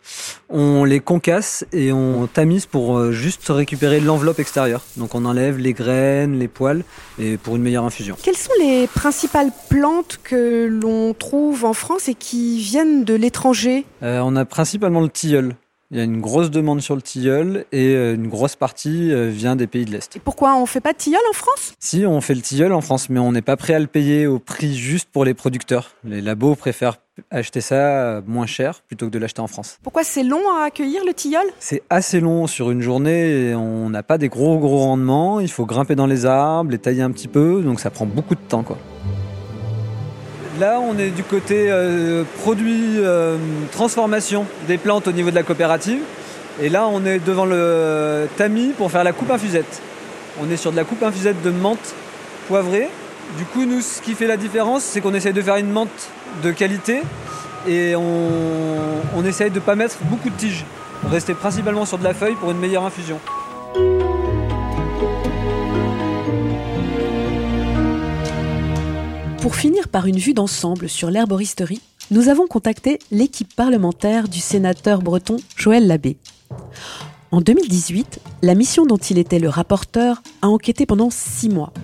on 0.49 0.85
les 0.85 1.01
concasse 1.01 1.65
et 1.73 1.93
on 1.93 2.27
tamise 2.27 2.67
pour 2.67 2.99
euh, 2.99 3.13
juste 3.13 3.47
récupérer 3.49 4.01
l'enveloppe 4.01 4.39
extérieure. 4.39 4.83
Donc 4.97 5.15
on 5.15 5.25
enlève 5.25 5.59
les 5.59 5.73
graines, 5.73 6.39
les 6.39 6.49
poils, 6.49 6.85
et 7.19 7.37
pour 7.37 7.57
une 7.57 7.63
meilleure 7.63 7.85
infusion. 7.85 8.17
Quelles 8.23 8.37
sont 8.37 8.53
les 8.61 8.87
principales 8.87 9.51
plantes 9.69 10.21
que 10.23 10.67
l'on 10.67 11.15
trouve 11.15 11.65
en 11.65 11.73
France 11.73 12.09
et 12.09 12.15
qui 12.15 12.59
viennent 12.59 13.05
de 13.05 13.15
l'étranger? 13.15 13.85
Euh, 14.03 14.21
On 14.23 14.37
a 14.37 14.45
principalement 14.45 15.01
le 15.01 15.09
tilleul. 15.09 15.55
Il 15.91 15.99
y 15.99 16.01
a 16.01 16.05
une 16.05 16.21
grosse 16.21 16.51
demande 16.51 16.81
sur 16.81 16.97
le 16.97 17.03
tilleul 17.03 17.67
et 17.71 17.95
euh, 17.95 18.15
une 18.15 18.29
grosse 18.29 18.57
partie 18.57 19.13
euh, 19.13 19.29
vient 19.29 19.55
des 19.55 19.67
pays 19.67 19.85
de 19.85 19.91
l'Est. 19.91 20.17
Et 20.17 20.19
pourquoi 20.19 20.55
on 20.57 20.63
ne 20.63 20.67
fait 20.67 20.81
pas 20.81 20.93
de 20.93 20.99
tilleul 20.99 21.21
en 21.29 21.35
France? 21.35 21.75
Si, 21.79 22.07
on 22.07 22.21
fait 22.21 22.35
le 22.35 22.41
tilleul 22.41 22.73
en 22.73 22.81
France, 22.81 23.11
mais 23.11 23.21
on 23.21 23.33
n'est 23.33 23.43
pas 23.43 23.57
prêt 23.57 23.75
à 23.75 23.79
le 23.79 23.87
payer 23.87 24.27
au 24.27 24.39
prix 24.39 24.75
juste 24.75 25.09
pour 25.13 25.25
les 25.25 25.35
producteurs. 25.35 25.91
Les 26.03 26.23
labos 26.23 26.55
préfèrent 26.55 26.97
acheter 27.31 27.61
ça 27.61 27.75
euh, 27.75 28.23
moins 28.27 28.47
cher 28.47 28.81
plutôt 28.87 29.07
que 29.07 29.11
de 29.11 29.19
l'acheter 29.19 29.41
en 29.41 29.47
France. 29.47 29.79
Pourquoi 29.83 30.05
c'est 30.05 30.25
long 30.25 30.43
à 30.59 30.65
accueillir 30.65 31.05
le 31.05 31.13
tilleul? 31.13 31.47
C'est 31.59 31.83
assez 31.91 32.19
long 32.19 32.47
sur 32.47 32.71
une 32.71 32.81
journée 32.81 33.51
et 33.51 33.55
on 33.55 33.91
n'a 33.91 34.03
pas 34.03 34.19
des 34.19 34.29
gros 34.29 34.59
gros 34.59 34.79
rendements. 34.79 35.39
Il 35.39 35.51
faut 35.51 35.67
grimper 35.67 35.95
dans 35.95 36.07
les 36.07 36.27
arbres, 36.27 36.71
les 36.71 36.79
tailler 36.79 37.03
un 37.03 37.11
petit 37.11 37.29
peu, 37.29 37.63
donc 37.63 37.79
ça 37.79 37.91
prend 37.91 38.07
beaucoup 38.07 38.35
de 38.35 38.41
temps 38.41 38.63
quoi. 38.63 38.79
Là, 40.61 40.79
on 40.81 40.97
est 40.99 41.11
du 41.11 41.25
côté 41.25 41.67
euh, 41.69 42.23
produit 42.41 42.99
euh, 42.99 43.37
transformation 43.73 44.47
des 44.69 44.79
plantes 44.79 45.09
au 45.09 45.13
niveau 45.13 45.31
de 45.31 45.35
la 45.35 45.43
coopérative. 45.43 46.01
Et 46.63 46.69
là, 46.69 46.87
on 46.87 47.05
est 47.05 47.19
devant 47.19 47.45
le 47.45 48.29
tamis 48.37 48.69
pour 48.69 48.89
faire 48.93 49.03
la 49.03 49.13
coupe 49.13 49.33
infusette. 49.33 49.83
On 50.41 50.49
est 50.51 50.57
sur 50.57 50.71
de 50.71 50.77
la 50.77 50.85
coupe 50.85 51.03
infusette 51.03 51.43
de 51.43 51.51
menthe 51.51 51.95
poivrée. 52.47 52.89
Du 53.37 53.45
coup, 53.47 53.65
nous, 53.65 53.81
ce 53.81 54.01
qui 54.01 54.15
fait 54.15 54.29
la 54.29 54.37
différence, 54.37 54.85
c'est 54.85 55.01
qu'on 55.01 55.15
essaye 55.15 55.33
de 55.33 55.43
faire 55.43 55.57
une 55.57 55.71
menthe 55.71 56.11
de 56.45 56.53
qualité 56.53 57.03
et 57.67 57.97
on, 57.97 58.29
on 59.17 59.25
essaye 59.25 59.51
de 59.51 59.57
ne 59.57 59.61
pas 59.61 59.75
mettre 59.75 59.97
beaucoup 60.03 60.31
de 60.31 60.37
tiges. 60.37 60.65
Rester 61.11 61.35
principalement 61.35 61.85
sur 61.85 61.99
de 61.99 62.05
la 62.05 62.15
feuille 62.15 62.37
pour 62.37 62.53
une 62.53 62.59
meilleure 62.59 62.85
infusion. 62.85 63.19
Pour 69.45 69.57
finir 69.57 69.89
par 69.89 70.07
une 70.07 70.17
vue 70.17 70.33
d'ensemble 70.33 70.89
sur 70.89 71.11
l'herboristerie, 71.11 71.83
nous 72.11 72.31
avons 72.31 72.47
contacté 72.47 72.99
l'équipe 73.11 73.55
parlementaire 73.55 74.27
du 74.27 74.41
sénateur 74.41 75.03
breton 75.03 75.37
Joël 75.55 75.87
Labbé. 75.87 76.17
En 77.31 77.43
2018, 77.43 78.21
la 78.41 78.55
mission 78.55 78.87
dont 78.87 78.97
il 78.97 79.19
était 79.19 79.39
le 79.39 79.51
rapporteur 79.51 80.23
a 80.41 80.49
enquêté 80.49 80.87
pendant 80.87 81.11
six 81.11 81.51
mois. 81.51 81.75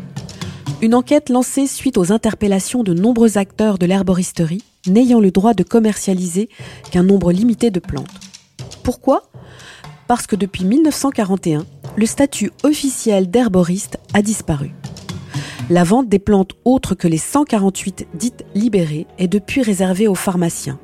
Une 0.81 0.95
enquête 0.95 1.29
lancée 1.29 1.67
suite 1.67 1.99
aux 1.99 2.13
interpellations 2.13 2.83
de 2.83 2.95
nombreux 2.95 3.37
acteurs 3.37 3.77
de 3.77 3.85
l'herboristerie 3.85 4.65
n'ayant 4.87 5.21
le 5.21 5.31
droit 5.31 5.53
de 5.53 5.63
commercialiser 5.63 6.49
qu'un 6.91 7.03
nombre 7.03 7.31
limité 7.31 7.71
de 7.71 7.79
plantes. 7.79 8.09
Pourquoi? 8.83 9.25
Parce 10.09 10.27
que 10.27 10.35
depuis 10.35 10.65
1941, 10.65 11.67
le 11.95 12.07
statut 12.07 12.53
officiel 12.63 13.31
d'herboriste 13.31 13.99
a 14.15 14.23
disparu. 14.23 14.73
La 15.71 15.85
vente 15.85 16.09
des 16.09 16.19
plantes 16.19 16.55
autres 16.65 16.97
que 16.97 17.07
les 17.07 17.17
148 17.17 18.09
dites 18.15 18.45
libérées 18.57 19.07
est 19.19 19.29
depuis 19.29 19.63
réservée 19.63 20.09
aux 20.09 20.17
pharmaciens. 20.17 20.81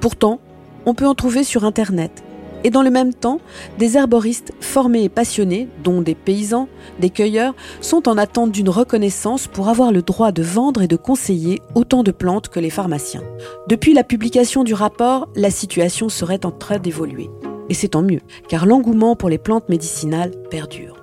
Pourtant, 0.00 0.38
on 0.86 0.94
peut 0.94 1.08
en 1.08 1.16
trouver 1.16 1.42
sur 1.42 1.64
Internet. 1.64 2.22
Et 2.62 2.70
dans 2.70 2.82
le 2.82 2.90
même 2.90 3.12
temps, 3.12 3.40
des 3.80 3.96
herboristes 3.96 4.52
formés 4.60 5.02
et 5.02 5.08
passionnés, 5.08 5.68
dont 5.82 6.02
des 6.02 6.14
paysans, 6.14 6.68
des 7.00 7.10
cueilleurs, 7.10 7.56
sont 7.80 8.08
en 8.08 8.16
attente 8.16 8.52
d'une 8.52 8.68
reconnaissance 8.68 9.48
pour 9.48 9.68
avoir 9.68 9.90
le 9.90 10.02
droit 10.02 10.30
de 10.30 10.44
vendre 10.44 10.82
et 10.82 10.88
de 10.88 10.96
conseiller 10.96 11.60
autant 11.74 12.04
de 12.04 12.12
plantes 12.12 12.48
que 12.48 12.60
les 12.60 12.70
pharmaciens. 12.70 13.24
Depuis 13.66 13.92
la 13.92 14.04
publication 14.04 14.62
du 14.62 14.72
rapport, 14.72 15.28
la 15.34 15.50
situation 15.50 16.08
serait 16.08 16.46
en 16.46 16.52
train 16.52 16.78
d'évoluer. 16.78 17.28
Et 17.68 17.74
c'est 17.74 17.88
tant 17.88 18.02
mieux, 18.02 18.20
car 18.46 18.66
l'engouement 18.66 19.16
pour 19.16 19.28
les 19.28 19.38
plantes 19.38 19.68
médicinales 19.68 20.30
perdure. 20.48 20.94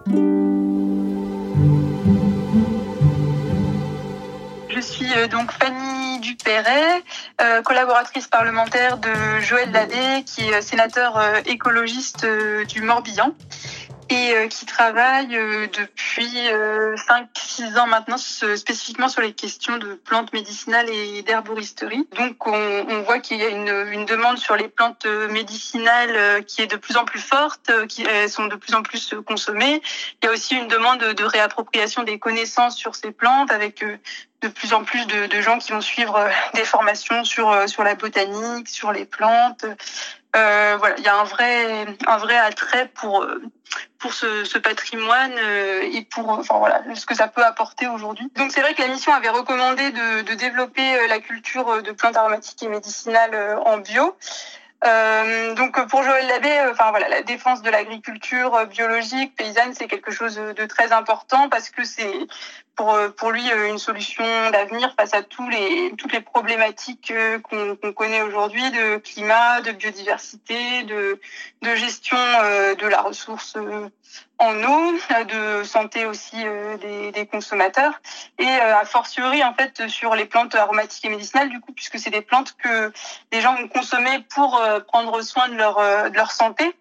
Je 4.78 4.82
suis 4.84 5.12
euh, 5.18 5.26
donc 5.26 5.52
Fanny 5.54 6.20
Dupéret, 6.20 7.02
euh, 7.42 7.64
collaboratrice 7.64 8.28
parlementaire 8.28 9.00
de 9.00 9.10
Joël 9.42 9.72
Ladet, 9.72 10.22
qui 10.24 10.42
est 10.42 10.54
euh, 10.54 10.62
sénateur 10.62 11.20
écologiste 11.48 12.28
du 12.68 12.84
Morbihan 12.84 13.34
et 14.10 14.34
euh, 14.36 14.48
qui 14.48 14.66
travaille 14.66 15.36
euh, 15.36 15.68
depuis 15.68 16.28
5-6 16.28 16.52
euh, 16.52 17.80
ans 17.80 17.88
maintenant 17.88 18.18
spécifiquement 18.18 19.10
sur 19.10 19.22
les 19.22 19.34
questions 19.34 19.78
de 19.78 19.96
plantes 19.96 20.34
médicinales 20.34 20.90
et 20.90 21.22
d'herboristerie. 21.24 22.08
Donc 22.18 22.48
on, 22.48 22.86
on 22.90 23.02
voit 23.02 23.20
qu'il 23.20 23.38
y 23.38 23.44
a 23.44 23.50
une, 23.50 23.92
une, 23.92 24.06
demande 24.06 24.38
sur 24.38 24.56
les 24.56 24.68
plantes 24.68 25.06
médicinales 25.30 26.46
qui 26.46 26.62
est 26.62 26.68
de 26.68 26.78
plus 26.78 26.98
en 26.98 27.06
plus 27.06 27.20
forte, 27.20 27.72
qui 27.88 28.06
sont 28.28 28.48
de 28.48 28.56
plus 28.56 28.74
en 28.74 28.84
plus 28.84 29.16
consommées. 29.26 29.82
Il 30.22 30.26
y 30.26 30.30
a 30.30 30.32
aussi 30.32 30.56
une 30.56 30.68
demande 30.68 31.00
de 31.00 31.24
réappropriation 31.24 32.04
des 32.04 32.20
connaissances 32.20 32.78
sur 32.78 32.96
ces 32.96 33.12
plantes 33.12 33.52
avec 33.52 33.84
de 34.42 34.48
plus 34.48 34.74
en 34.74 34.84
plus 34.84 35.06
de, 35.08 35.26
de, 35.26 35.42
gens 35.42 35.58
qui 35.58 35.72
vont 35.72 35.82
suivre 35.82 36.30
des 36.54 36.64
formations 36.64 37.24
sur 37.24 37.68
sur 37.68 37.84
la 37.84 37.96
botanique, 37.96 38.70
sur 38.70 38.92
les 38.92 39.06
plantes. 39.06 39.66
Euh, 40.38 40.78
il 40.98 41.04
y 41.04 41.08
a 41.08 41.20
un 41.20 41.24
vrai 41.24 41.86
un 42.06 42.18
vrai 42.18 42.38
attrait 42.38 42.90
pour 42.94 43.26
pour 44.00 44.14
ce, 44.14 44.58
patrimoine 44.58 45.34
euh, 45.38 45.82
et 45.92 46.04
pour 46.04 46.30
enfin 46.30 46.58
voilà 46.58 46.82
ce 46.96 47.06
que 47.06 47.16
ça 47.16 47.28
peut 47.28 47.44
apporter 47.44 47.88
aujourd'hui. 47.88 48.30
Donc 48.36 48.52
c'est 48.52 48.62
vrai 48.62 48.74
que 48.74 48.82
la 48.82 48.88
mission 48.88 49.14
avait 49.14 49.30
recommandé 49.30 49.92
de, 49.92 50.34
développer 50.36 50.96
euh, 50.96 51.08
la 51.08 51.20
culture 51.20 51.82
de 51.82 51.92
plantes 51.92 52.18
aromatiques 52.18 52.62
et 52.64 52.68
médicinales 52.68 53.34
euh, 53.34 53.58
en 53.66 53.78
bio. 53.78 54.16
Euh, 54.86 55.56
donc 55.56 55.84
pour 55.88 56.04
Joël 56.04 56.28
Labbé, 56.28 56.70
enfin 56.72 56.92
voilà, 56.92 57.10
la 57.10 57.24
défense 57.24 57.64
de 57.64 57.70
l'agriculture 57.72 58.68
biologique 58.68 59.36
paysanne, 59.36 59.74
c'est 59.74 59.88
quelque 59.88 60.12
chose 60.12 60.36
de 60.36 60.66
très 60.66 60.92
important 60.92 61.50
parce 61.50 61.72
que 61.72 61.84
c'est 61.84 62.14
pour, 62.78 62.98
pour 63.18 63.32
lui 63.32 63.44
une 63.68 63.80
solution 63.80 64.24
d'avenir 64.52 64.94
face 64.98 65.14
à 65.14 65.24
tous 65.24 65.50
les, 65.50 65.92
toutes 65.98 66.14
les 66.14 66.22
problématiques 66.22 67.12
qu'on 67.44 67.92
connaît 67.92 68.22
aujourd'hui 68.22 68.70
de 68.72 68.98
climat, 68.98 69.62
de 69.62 69.72
biodiversité, 69.72 70.84
de, 70.84 71.20
gestion 71.76 72.18
de 72.18 72.88
la 72.88 73.02
ressource 73.02 73.58
en 74.40 74.64
eau, 74.64 74.94
de 75.28 75.64
santé 75.64 76.06
aussi 76.06 76.38
des, 76.82 77.12
des, 77.12 77.26
consommateurs 77.26 78.00
et 78.38 78.48
a 78.48 78.86
fortiori 78.86 79.44
en 79.44 79.54
fait 79.54 79.88
sur 79.88 80.16
les 80.16 80.26
plantes 80.26 80.54
aromatiques 80.56 81.04
et 81.06 81.10
médicinales 81.10 81.50
du 81.50 81.60
coup 81.60 81.74
puisque 81.74 82.00
c'est 82.00 82.12
des 82.12 82.22
plantes 82.22 82.56
que 82.58 82.94
les 83.32 83.42
gens 83.42 83.56
vont 83.56 83.68
consommer 83.68 84.24
pour 84.34 84.62
prendre 84.88 85.22
soin 85.24 85.50
de 85.50 85.56
leur 85.56 85.78
de 86.12 86.16
leur 86.16 86.32
santé 86.32 86.76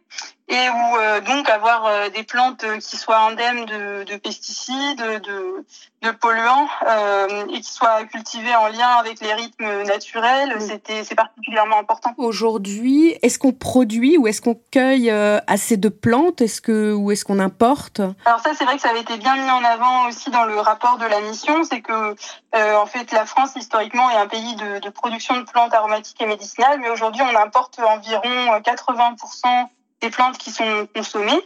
et 0.49 0.69
où 0.69 0.97
euh, 0.97 1.21
donc 1.21 1.49
avoir 1.51 1.87
euh, 1.87 2.09
des 2.09 2.23
plantes 2.23 2.65
qui 2.79 2.97
soient 2.97 3.19
indemnes 3.19 3.65
de, 3.65 4.05
de 4.05 4.17
pesticides, 4.17 4.99
de, 4.99 5.65
de 6.03 6.11
polluants 6.13 6.69
euh, 6.87 7.47
et 7.53 7.61
qui 7.61 7.73
soient 7.73 8.05
cultivées 8.05 8.55
en 8.55 8.69
lien 8.69 8.89
avec 9.01 9.21
les 9.21 9.35
rythmes 9.35 9.83
naturels, 9.83 10.61
c'était 10.61 11.03
c'est 11.03 11.17
particulièrement 11.17 11.81
important. 11.81 12.13
Aujourd'hui, 12.17 13.17
est-ce 13.23 13.41
qu'on 13.41 13.53
produit 13.53 14.17
ou 14.19 14.29
est-ce 14.29 14.41
qu'on 14.41 14.59
cueille 14.71 15.11
assez 15.11 15.77
de 15.77 15.89
plantes? 15.89 16.41
Est-ce 16.41 16.61
que 16.61 16.93
ou 16.93 17.11
est-ce 17.11 17.25
qu'on 17.25 17.41
importe? 17.41 18.01
Alors 18.25 18.41
ça, 18.41 18.51
c'est 18.57 18.65
vrai 18.65 18.77
que 18.77 18.83
ça 18.83 18.91
avait 18.91 19.01
été 19.01 19.17
bien 19.17 19.35
mis 19.37 19.51
en 19.51 19.65
avant 19.65 20.07
aussi 20.07 20.31
dans 20.31 20.45
le 20.45 20.61
rapport 20.61 20.99
de 20.99 21.07
la 21.07 21.21
mission, 21.23 21.65
c'est 21.65 21.81
que 21.81 22.15
en 22.55 22.87
fait 22.87 23.11
la 23.11 23.27
France 23.27 23.51
historiquement 23.57 24.09
est 24.11 24.17
un 24.17 24.29
pays 24.29 24.55
de, 24.55 24.79
de 24.79 24.91
production 24.91 25.37
de 25.37 25.43
plantes 25.43 25.75
aromatiques 25.75 26.21
et 26.23 26.27
médicinales, 26.27 26.79
mais 26.81 26.91
aujourd'hui 26.91 27.23
on 27.23 27.37
importe 27.37 27.81
environ 27.81 28.61
80 28.63 29.17
des 30.01 30.11
plantes 30.11 30.39
qui 30.39 30.51
sont 30.51 30.89
consommées. 30.95 31.43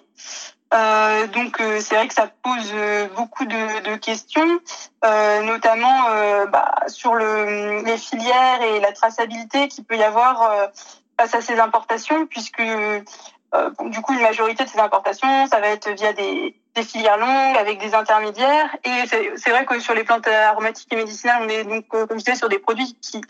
Euh, 0.72 1.26
donc 1.26 1.60
euh, 1.60 1.80
c'est 1.80 1.96
vrai 1.96 2.06
que 2.06 2.14
ça 2.14 2.28
pose 2.42 2.70
euh, 2.72 3.08
beaucoup 3.16 3.44
de, 3.44 3.90
de 3.90 3.96
questions, 3.96 4.60
euh, 5.04 5.42
notamment 5.42 6.06
euh, 6.10 6.46
bah, 6.46 6.72
sur 6.86 7.14
le, 7.14 7.82
les 7.82 7.98
filières 7.98 8.62
et 8.62 8.78
la 8.78 8.92
traçabilité 8.92 9.66
qu'il 9.66 9.84
peut 9.84 9.96
y 9.96 10.02
avoir 10.04 10.70
face 11.18 11.34
à 11.34 11.40
ces 11.40 11.58
importations, 11.58 12.26
puisque 12.26 12.62
du 12.62 14.00
coup 14.00 14.12
une 14.12 14.22
majorité 14.22 14.64
de 14.64 14.68
ces 14.68 14.78
importations, 14.78 15.46
ça 15.48 15.58
va 15.58 15.68
être 15.68 15.90
via 15.90 16.12
des, 16.12 16.54
des 16.74 16.82
filières 16.82 17.18
longues 17.18 17.56
avec 17.56 17.80
des 17.80 17.94
intermédiaires. 17.94 18.76
Et 18.84 19.06
c'est 19.36 19.50
vrai 19.50 19.64
que 19.64 19.78
sur 19.80 19.94
les 19.94 20.04
plantes 20.04 20.26
aromatiques 20.28 20.92
et 20.92 20.96
médicinales, 20.96 21.42
on 21.42 21.48
est 21.48 21.64
donc, 21.64 21.88
comme 21.88 22.06
je 22.10 22.24
disais, 22.24 22.36
sur 22.36 22.48
des 22.48 22.58
produits 22.58 22.96
qui, 23.00 23.20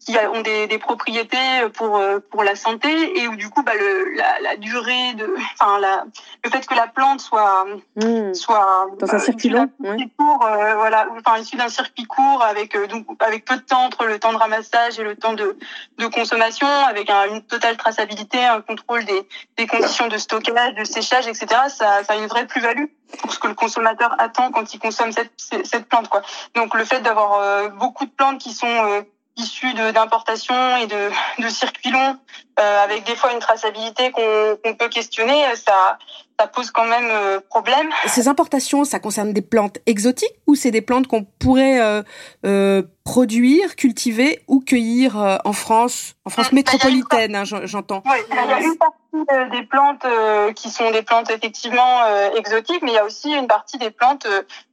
qui 0.00 0.16
ont 0.32 0.42
des, 0.42 0.66
des 0.66 0.78
propriétés 0.78 1.68
pour 1.74 2.00
pour 2.30 2.44
la 2.44 2.54
santé 2.54 3.20
et 3.20 3.28
où 3.28 3.36
du 3.36 3.48
coup, 3.50 3.62
bah, 3.62 3.74
le, 3.78 4.14
la, 4.14 4.40
la 4.40 4.56
durée 4.56 5.14
de, 5.14 5.34
enfin, 5.60 5.78
la, 5.80 6.04
le 6.44 6.50
fait 6.50 6.66
que 6.66 6.74
la 6.74 6.86
plante 6.86 7.20
soit 7.20 7.66
mmh. 7.96 8.34
soit 8.34 8.86
dans 8.98 9.14
un 9.14 9.18
circuit 9.18 9.48
long, 9.48 9.68
court, 10.16 10.44
euh, 10.46 10.74
voilà, 10.74 11.06
enfin 11.18 11.38
issu 11.38 11.56
d'un 11.56 11.68
circuit 11.68 12.04
court 12.04 12.42
avec 12.42 12.74
euh, 12.74 12.86
donc 12.86 13.06
avec 13.20 13.44
peu 13.44 13.56
de 13.56 13.62
temps 13.62 13.84
entre 13.84 14.04
le 14.06 14.18
temps 14.18 14.32
de 14.32 14.38
ramassage 14.38 14.98
et 14.98 15.04
le 15.04 15.16
temps 15.16 15.34
de 15.34 15.56
de 15.98 16.06
consommation, 16.06 16.66
avec 16.66 17.10
un, 17.10 17.26
une 17.26 17.42
totale 17.42 17.76
traçabilité, 17.76 18.44
un 18.44 18.60
contrôle 18.60 19.04
des 19.04 19.26
des 19.56 19.66
conditions 19.66 20.08
de 20.08 20.18
stockage, 20.18 20.74
de 20.74 20.84
séchage, 20.84 21.26
etc. 21.26 21.46
Ça, 21.68 22.04
ça 22.04 22.12
a 22.12 22.16
une 22.16 22.26
vraie 22.26 22.46
plus-value 22.46 22.83
pour 23.18 23.32
ce 23.32 23.38
que 23.38 23.48
le 23.48 23.54
consommateur 23.54 24.14
attend 24.18 24.50
quand 24.50 24.74
il 24.74 24.78
consomme 24.78 25.12
cette, 25.12 25.32
cette 25.36 25.88
plante. 25.88 26.08
Quoi. 26.08 26.22
Donc 26.54 26.74
le 26.74 26.84
fait 26.84 27.00
d'avoir 27.00 27.40
euh, 27.40 27.68
beaucoup 27.68 28.06
de 28.06 28.10
plantes 28.10 28.38
qui 28.38 28.52
sont 28.52 28.66
euh, 28.66 29.02
issues 29.36 29.74
d'importation 29.74 30.76
et 30.76 30.86
de, 30.86 31.10
de 31.38 31.48
circuits 31.48 31.90
longs, 31.90 32.16
euh, 32.60 32.84
avec 32.84 33.04
des 33.04 33.16
fois 33.16 33.32
une 33.32 33.40
traçabilité 33.40 34.10
qu'on 34.12 34.56
qu 34.62 34.74
peut 34.76 34.88
questionner, 34.88 35.44
ça, 35.56 35.98
ça 36.38 36.46
pose 36.48 36.70
quand 36.70 36.86
même 36.86 37.08
euh, 37.10 37.40
problème. 37.48 37.88
Ces 38.06 38.28
importations, 38.28 38.84
ça 38.84 38.98
concerne 38.98 39.32
des 39.32 39.42
plantes 39.42 39.78
exotiques 39.86 40.34
ou 40.46 40.54
c'est 40.54 40.70
des 40.70 40.82
plantes 40.82 41.06
qu'on 41.06 41.24
pourrait 41.24 41.80
euh, 41.80 42.02
euh, 42.44 42.82
produire, 43.04 43.76
cultiver 43.76 44.42
ou 44.48 44.60
cueillir 44.60 45.20
euh, 45.20 45.36
en 45.44 45.52
France, 45.52 46.14
en 46.24 46.30
France 46.30 46.52
métropolitaine, 46.52 47.36
hein, 47.36 47.44
j'entends. 47.44 48.02
Oui, 48.06 48.16
il 48.30 48.34
y 48.34 48.52
a 48.52 48.60
une 48.60 48.76
partie 48.76 49.32
euh, 49.32 49.48
des 49.50 49.62
plantes 49.66 50.04
euh, 50.06 50.52
qui 50.52 50.70
sont 50.70 50.90
des 50.90 51.02
plantes 51.02 51.30
effectivement 51.30 52.00
exotiques, 52.36 52.82
mais 52.82 52.92
il 52.92 52.94
y 52.94 52.98
a 52.98 53.04
aussi 53.04 53.32
une 53.32 53.46
partie 53.46 53.78
des 53.78 53.90
plantes 53.90 54.26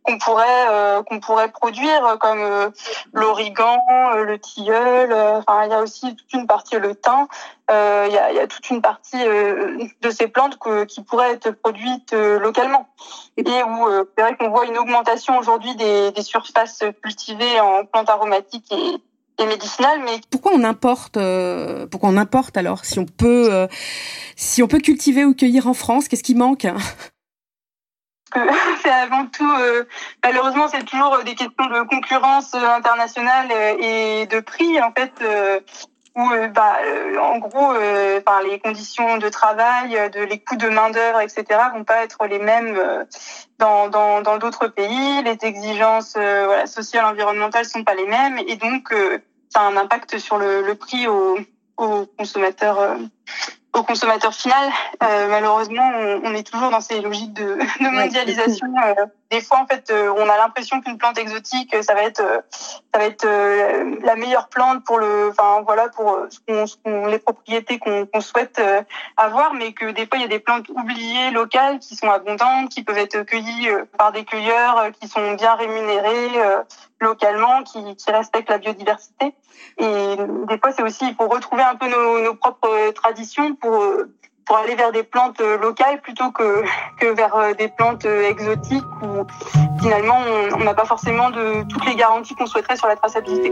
qu'on 0.03 0.17
pourrait 0.17 1.03
qu'on 1.07 1.19
pourrait 1.19 1.51
produire 1.51 2.17
comme 2.19 2.71
l'origan, 3.13 3.77
le 4.15 4.39
tilleul. 4.39 5.13
Enfin, 5.13 5.65
il 5.65 5.71
y 5.71 5.73
a 5.73 5.81
aussi 5.81 6.15
toute 6.15 6.33
une 6.33 6.47
partie 6.47 6.77
le 6.77 6.95
thym. 6.95 7.27
Il 7.71 8.13
y 8.13 8.17
a, 8.17 8.31
il 8.31 8.35
y 8.35 8.39
a 8.39 8.47
toute 8.47 8.69
une 8.69 8.81
partie 8.81 9.23
de 9.23 10.09
ces 10.09 10.27
plantes 10.27 10.59
que, 10.59 10.83
qui 10.83 11.01
pourraient 11.03 11.31
être 11.31 11.51
produites 11.51 12.13
localement 12.13 12.89
et 13.37 13.43
où 13.43 13.87
c'est 14.15 14.21
vrai 14.21 14.35
qu'on 14.35 14.49
voit 14.49 14.65
une 14.65 14.77
augmentation 14.77 15.37
aujourd'hui 15.37 15.75
des, 15.75 16.11
des 16.11 16.21
surfaces 16.21 16.83
cultivées 17.01 17.59
en 17.61 17.85
plantes 17.85 18.09
aromatiques 18.09 18.71
et, 18.71 19.01
et 19.41 19.45
médicinales. 19.45 20.01
Mais 20.03 20.19
pourquoi 20.29 20.53
on 20.53 20.63
importe 20.63 21.17
euh, 21.17 21.87
Pourquoi 21.87 22.09
on 22.09 22.17
importe 22.17 22.57
alors 22.57 22.85
Si 22.85 22.99
on 22.99 23.05
peut, 23.05 23.49
euh, 23.51 23.67
si 24.35 24.63
on 24.63 24.67
peut 24.67 24.79
cultiver 24.79 25.25
ou 25.25 25.33
cueillir 25.33 25.67
en 25.67 25.73
France, 25.73 26.07
qu'est-ce 26.07 26.23
qui 26.23 26.35
manque? 26.35 26.67
C'est 28.81 28.89
avant 28.89 29.25
tout, 29.25 29.51
euh, 29.59 29.83
malheureusement, 30.23 30.69
c'est 30.69 30.85
toujours 30.85 31.17
des 31.25 31.35
questions 31.35 31.65
de 31.65 31.85
concurrence 31.85 32.53
internationale 32.53 33.51
et 33.77 34.25
de 34.25 34.39
prix. 34.39 34.81
En 34.81 34.93
fait, 34.93 35.11
où 36.15 36.29
bah, 36.53 36.77
en 37.21 37.37
gros, 37.37 37.73
par 38.25 38.41
les 38.41 38.59
conditions 38.59 39.17
de 39.17 39.29
travail, 39.29 39.91
de 40.11 40.21
les 40.21 40.39
coûts 40.39 40.57
de 40.57 40.67
main 40.67 40.89
d'œuvre, 40.89 41.21
etc., 41.21 41.45
vont 41.73 41.85
pas 41.85 42.03
être 42.03 42.25
les 42.25 42.39
mêmes 42.39 42.77
dans 43.59 43.87
dans 43.87 44.21
dans 44.21 44.37
d'autres 44.37 44.67
pays. 44.67 45.23
Les 45.23 45.37
exigences 45.41 46.15
voilà 46.15 46.67
sociales, 46.67 47.05
environnementales 47.05 47.65
sont 47.65 47.85
pas 47.85 47.95
les 47.95 48.07
mêmes, 48.07 48.37
et 48.39 48.57
donc 48.57 48.93
ça 49.49 49.61
a 49.61 49.63
un 49.63 49.77
impact 49.77 50.17
sur 50.17 50.37
le, 50.37 50.61
le 50.61 50.75
prix 50.75 51.07
au 51.07 51.39
au 51.77 52.05
consommateur 52.17 52.97
au 53.73 53.83
consommateur 53.83 54.33
final. 54.33 54.69
Euh, 55.03 55.27
malheureusement, 55.29 55.89
on, 55.95 56.21
on, 56.25 56.33
est 56.33 56.49
toujours 56.49 56.69
dans 56.69 56.81
ces 56.81 57.01
logiques 57.01 57.33
de, 57.33 57.57
de 57.83 57.89
mondialisation. 57.89 58.67
Euh, 58.85 59.05
des 59.31 59.41
fois, 59.41 59.59
en 59.59 59.65
fait, 59.65 59.89
euh, 59.89 60.13
on 60.15 60.29
a 60.29 60.37
l'impression 60.37 60.81
qu'une 60.81 60.97
plante 60.97 61.17
exotique, 61.17 61.75
ça 61.81 61.95
va 61.95 62.03
être, 62.03 62.21
ça 62.93 62.99
va 62.99 63.05
être 63.05 63.25
la 64.03 64.15
meilleure 64.15 64.49
plante 64.49 64.83
pour 64.83 64.99
le, 64.99 65.29
enfin 65.29 65.61
voilà, 65.65 65.89
pour 65.89 66.17
ce 66.29 66.75
qu'on, 66.83 67.07
les 67.07 67.17
propriétés 67.17 67.79
qu'on, 67.79 68.07
souhaite 68.21 68.61
avoir, 69.17 69.53
mais 69.53 69.73
que 69.73 69.91
des 69.91 70.05
fois, 70.05 70.17
il 70.17 70.21
y 70.21 70.25
a 70.25 70.27
des 70.27 70.39
plantes 70.39 70.69
oubliées 70.69 71.31
locales 71.31 71.79
qui 71.79 71.95
sont 71.95 72.09
abondantes, 72.09 72.69
qui 72.69 72.83
peuvent 72.83 72.97
être 72.97 73.23
cueillies 73.23 73.69
par 73.97 74.11
des 74.11 74.25
cueilleurs 74.25 74.91
qui 74.99 75.07
sont 75.07 75.33
bien 75.33 75.55
rémunérés 75.55 76.29
localement, 76.99 77.63
qui, 77.63 77.95
qui 77.95 78.11
respectent 78.11 78.49
la 78.49 78.59
biodiversité. 78.59 79.33
Et 79.77 80.15
des 80.47 80.57
fois, 80.59 80.71
c'est 80.71 80.83
aussi, 80.83 81.07
il 81.07 81.15
faut 81.15 81.27
retrouver 81.27 81.63
un 81.63 81.75
peu 81.75 81.87
nos, 81.87 82.19
nos 82.19 82.35
propres 82.35 82.91
traditions 82.91 83.55
pour 83.55 83.81
pour 84.51 84.57
aller 84.57 84.75
vers 84.75 84.91
des 84.91 85.03
plantes 85.03 85.41
locales 85.61 86.01
plutôt 86.01 86.29
que 86.31 86.61
que 86.99 87.05
vers 87.15 87.55
des 87.57 87.69
plantes 87.69 88.03
exotiques 88.03 88.83
où 89.01 89.25
finalement 89.81 90.17
on 90.53 90.63
n'a 90.65 90.73
pas 90.73 90.83
forcément 90.83 91.29
de 91.29 91.63
toutes 91.69 91.85
les 91.85 91.95
garanties 91.95 92.35
qu'on 92.35 92.45
souhaiterait 92.45 92.75
sur 92.75 92.89
la 92.89 92.97
traçabilité. 92.97 93.49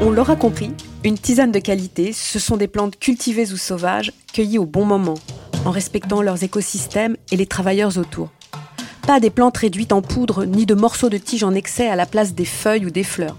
On 0.00 0.10
l'aura 0.10 0.34
compris, 0.34 0.74
une 1.04 1.16
tisane 1.16 1.52
de 1.52 1.60
qualité, 1.60 2.12
ce 2.12 2.40
sont 2.40 2.56
des 2.56 2.66
plantes 2.66 2.98
cultivées 2.98 3.52
ou 3.52 3.56
sauvages, 3.56 4.12
cueillies 4.32 4.58
au 4.58 4.66
bon 4.66 4.84
moment, 4.84 5.14
en 5.64 5.70
respectant 5.70 6.20
leurs 6.20 6.42
écosystèmes 6.42 7.16
et 7.30 7.36
les 7.36 7.46
travailleurs 7.46 7.96
autour. 7.96 8.30
Pas 9.06 9.20
des 9.20 9.30
plantes 9.30 9.58
réduites 9.58 9.92
en 9.92 10.02
poudre, 10.02 10.46
ni 10.46 10.66
de 10.66 10.74
morceaux 10.74 11.10
de 11.10 11.18
tiges 11.18 11.44
en 11.44 11.54
excès 11.54 11.88
à 11.88 11.94
la 11.94 12.06
place 12.06 12.34
des 12.34 12.44
feuilles 12.44 12.86
ou 12.86 12.90
des 12.90 13.04
fleurs. 13.04 13.36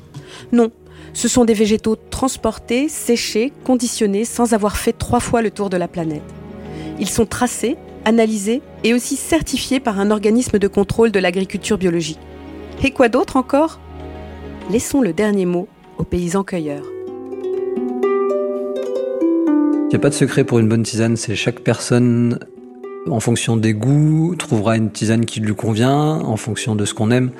Non, 0.54 0.72
ce 1.14 1.28
sont 1.28 1.46
des 1.46 1.54
végétaux 1.54 1.96
transportés, 1.96 2.90
séchés, 2.90 3.54
conditionnés 3.64 4.26
sans 4.26 4.54
avoir 4.54 4.78
fait 4.78 4.94
trois 4.94 5.20
fois 5.20 5.42
le 5.42 5.52
tour 5.52 5.70
de 5.70 5.78
la 5.78 5.88
planète. 5.88 6.24
Ils 7.00 7.10
sont 7.10 7.26
tracés, 7.26 7.78
analysés 8.06 8.62
et 8.84 8.94
aussi 8.94 9.16
certifiés 9.16 9.80
par 9.80 10.00
un 10.00 10.12
organisme 10.12 10.60
de 10.60 10.68
contrôle 10.68 11.12
de 11.12 11.20
l'agriculture 11.20 11.78
biologique. 11.78 12.20
Et 12.84 12.92
quoi 12.92 13.10
d'autre 13.10 13.38
encore? 13.38 13.80
Laissons 14.70 15.02
le 15.02 15.14
dernier 15.14 15.46
mot 15.46 15.68
aux 15.98 16.04
paysans 16.04 16.44
cueilleurs. 16.44 16.84
Il 19.86 19.90
n'y 19.90 19.96
a 19.96 20.00
pas 20.00 20.10
de 20.10 20.16
secret 20.16 20.44
pour 20.44 20.58
une 20.60 20.68
bonne 20.68 20.84
tisane, 20.84 21.16
c'est 21.16 21.36
chaque 21.36 21.60
personne 21.60 22.40
en 23.10 23.20
fonction 23.20 23.58
des 23.58 23.74
goûts, 23.74 24.36
trouvera 24.38 24.78
une 24.78 24.90
tisane 24.90 25.26
qui 25.26 25.40
lui 25.40 25.56
convient, 25.56 25.94
en 25.94 26.38
fonction 26.38 26.76
de 26.76 26.86
ce 26.86 26.94
qu'on 26.94 27.12
aime. 27.12 27.32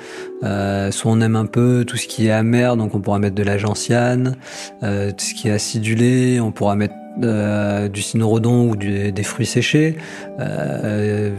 Euh, 0.42 0.90
soit 0.90 1.10
on 1.10 1.20
aime 1.20 1.36
un 1.36 1.46
peu 1.46 1.84
tout 1.86 1.96
ce 1.96 2.06
qui 2.06 2.26
est 2.26 2.30
amer, 2.30 2.76
donc 2.76 2.94
on 2.94 3.00
pourra 3.00 3.18
mettre 3.18 3.34
de 3.34 3.42
la 3.42 3.56
gentiane. 3.56 4.36
Euh, 4.82 5.10
tout 5.10 5.24
ce 5.24 5.34
qui 5.34 5.48
est 5.48 5.52
acidulé, 5.52 6.38
on 6.40 6.52
pourra 6.52 6.76
mettre 6.76 6.94
euh, 7.22 7.88
du 7.88 8.02
cynorhodon 8.02 8.68
ou 8.68 8.76
des 8.76 9.22
fruits 9.22 9.46
séchés. 9.46 9.96
Euh, 10.38 11.30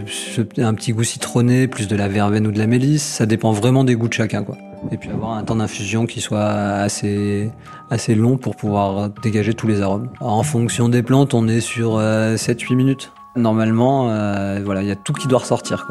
un 0.57 0.73
petit 0.73 0.91
goût 0.91 1.03
citronné, 1.03 1.67
plus 1.67 1.87
de 1.87 1.95
la 1.95 2.07
verveine 2.07 2.47
ou 2.47 2.51
de 2.51 2.59
la 2.59 2.67
mélisse. 2.67 3.03
Ça 3.03 3.25
dépend 3.25 3.51
vraiment 3.51 3.83
des 3.83 3.95
goûts 3.95 4.07
de 4.07 4.13
chacun, 4.13 4.43
quoi. 4.43 4.57
Et 4.91 4.97
puis 4.97 5.09
avoir 5.09 5.31
un 5.31 5.43
temps 5.43 5.55
d'infusion 5.55 6.05
qui 6.05 6.21
soit 6.21 6.45
assez 6.45 7.49
assez 7.89 8.13
long 8.13 8.37
pour 8.37 8.55
pouvoir 8.55 9.09
dégager 9.23 9.53
tous 9.53 9.67
les 9.67 9.81
arômes. 9.81 10.09
En 10.19 10.43
fonction 10.43 10.89
des 10.89 11.01
plantes, 11.01 11.33
on 11.33 11.47
est 11.47 11.61
sur 11.61 11.99
7-8 11.99 12.75
minutes. 12.75 13.11
Normalement, 13.35 14.09
euh, 14.09 14.61
voilà, 14.63 14.81
il 14.81 14.87
y 14.87 14.91
a 14.91 14.95
tout 14.95 15.13
qui 15.13 15.27
doit 15.27 15.39
ressortir. 15.39 15.87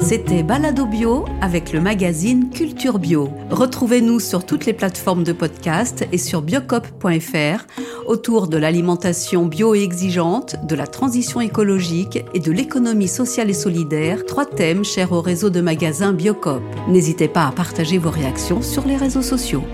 C'était 0.00 0.44
Balado 0.44 0.86
Bio 0.86 1.24
avec 1.40 1.72
le 1.72 1.80
magazine 1.80 2.48
Culture 2.50 3.00
Bio. 3.00 3.28
Retrouvez-nous 3.50 4.20
sur 4.20 4.46
toutes 4.46 4.64
les 4.64 4.72
plateformes 4.72 5.24
de 5.24 5.32
podcast 5.32 6.06
et 6.12 6.18
sur 6.18 6.42
biocop.fr 6.42 7.66
autour 8.06 8.46
de 8.46 8.56
l'alimentation 8.56 9.46
bio 9.46 9.74
et 9.74 9.82
exigeante, 9.82 10.64
de 10.64 10.76
la 10.76 10.86
transition 10.86 11.40
écologique 11.40 12.24
et 12.34 12.38
de 12.38 12.52
l'économie 12.52 13.08
sociale 13.08 13.50
et 13.50 13.54
solidaire, 13.54 14.24
trois 14.24 14.46
thèmes 14.46 14.84
chers 14.84 15.10
au 15.10 15.20
réseau 15.20 15.50
de 15.50 15.60
magasins 15.60 16.12
Biocop. 16.12 16.62
N'hésitez 16.88 17.26
pas 17.26 17.48
à 17.48 17.50
partager 17.50 17.98
vos 17.98 18.10
réactions 18.10 18.62
sur 18.62 18.86
les 18.86 18.96
réseaux 18.96 19.22
sociaux. 19.22 19.64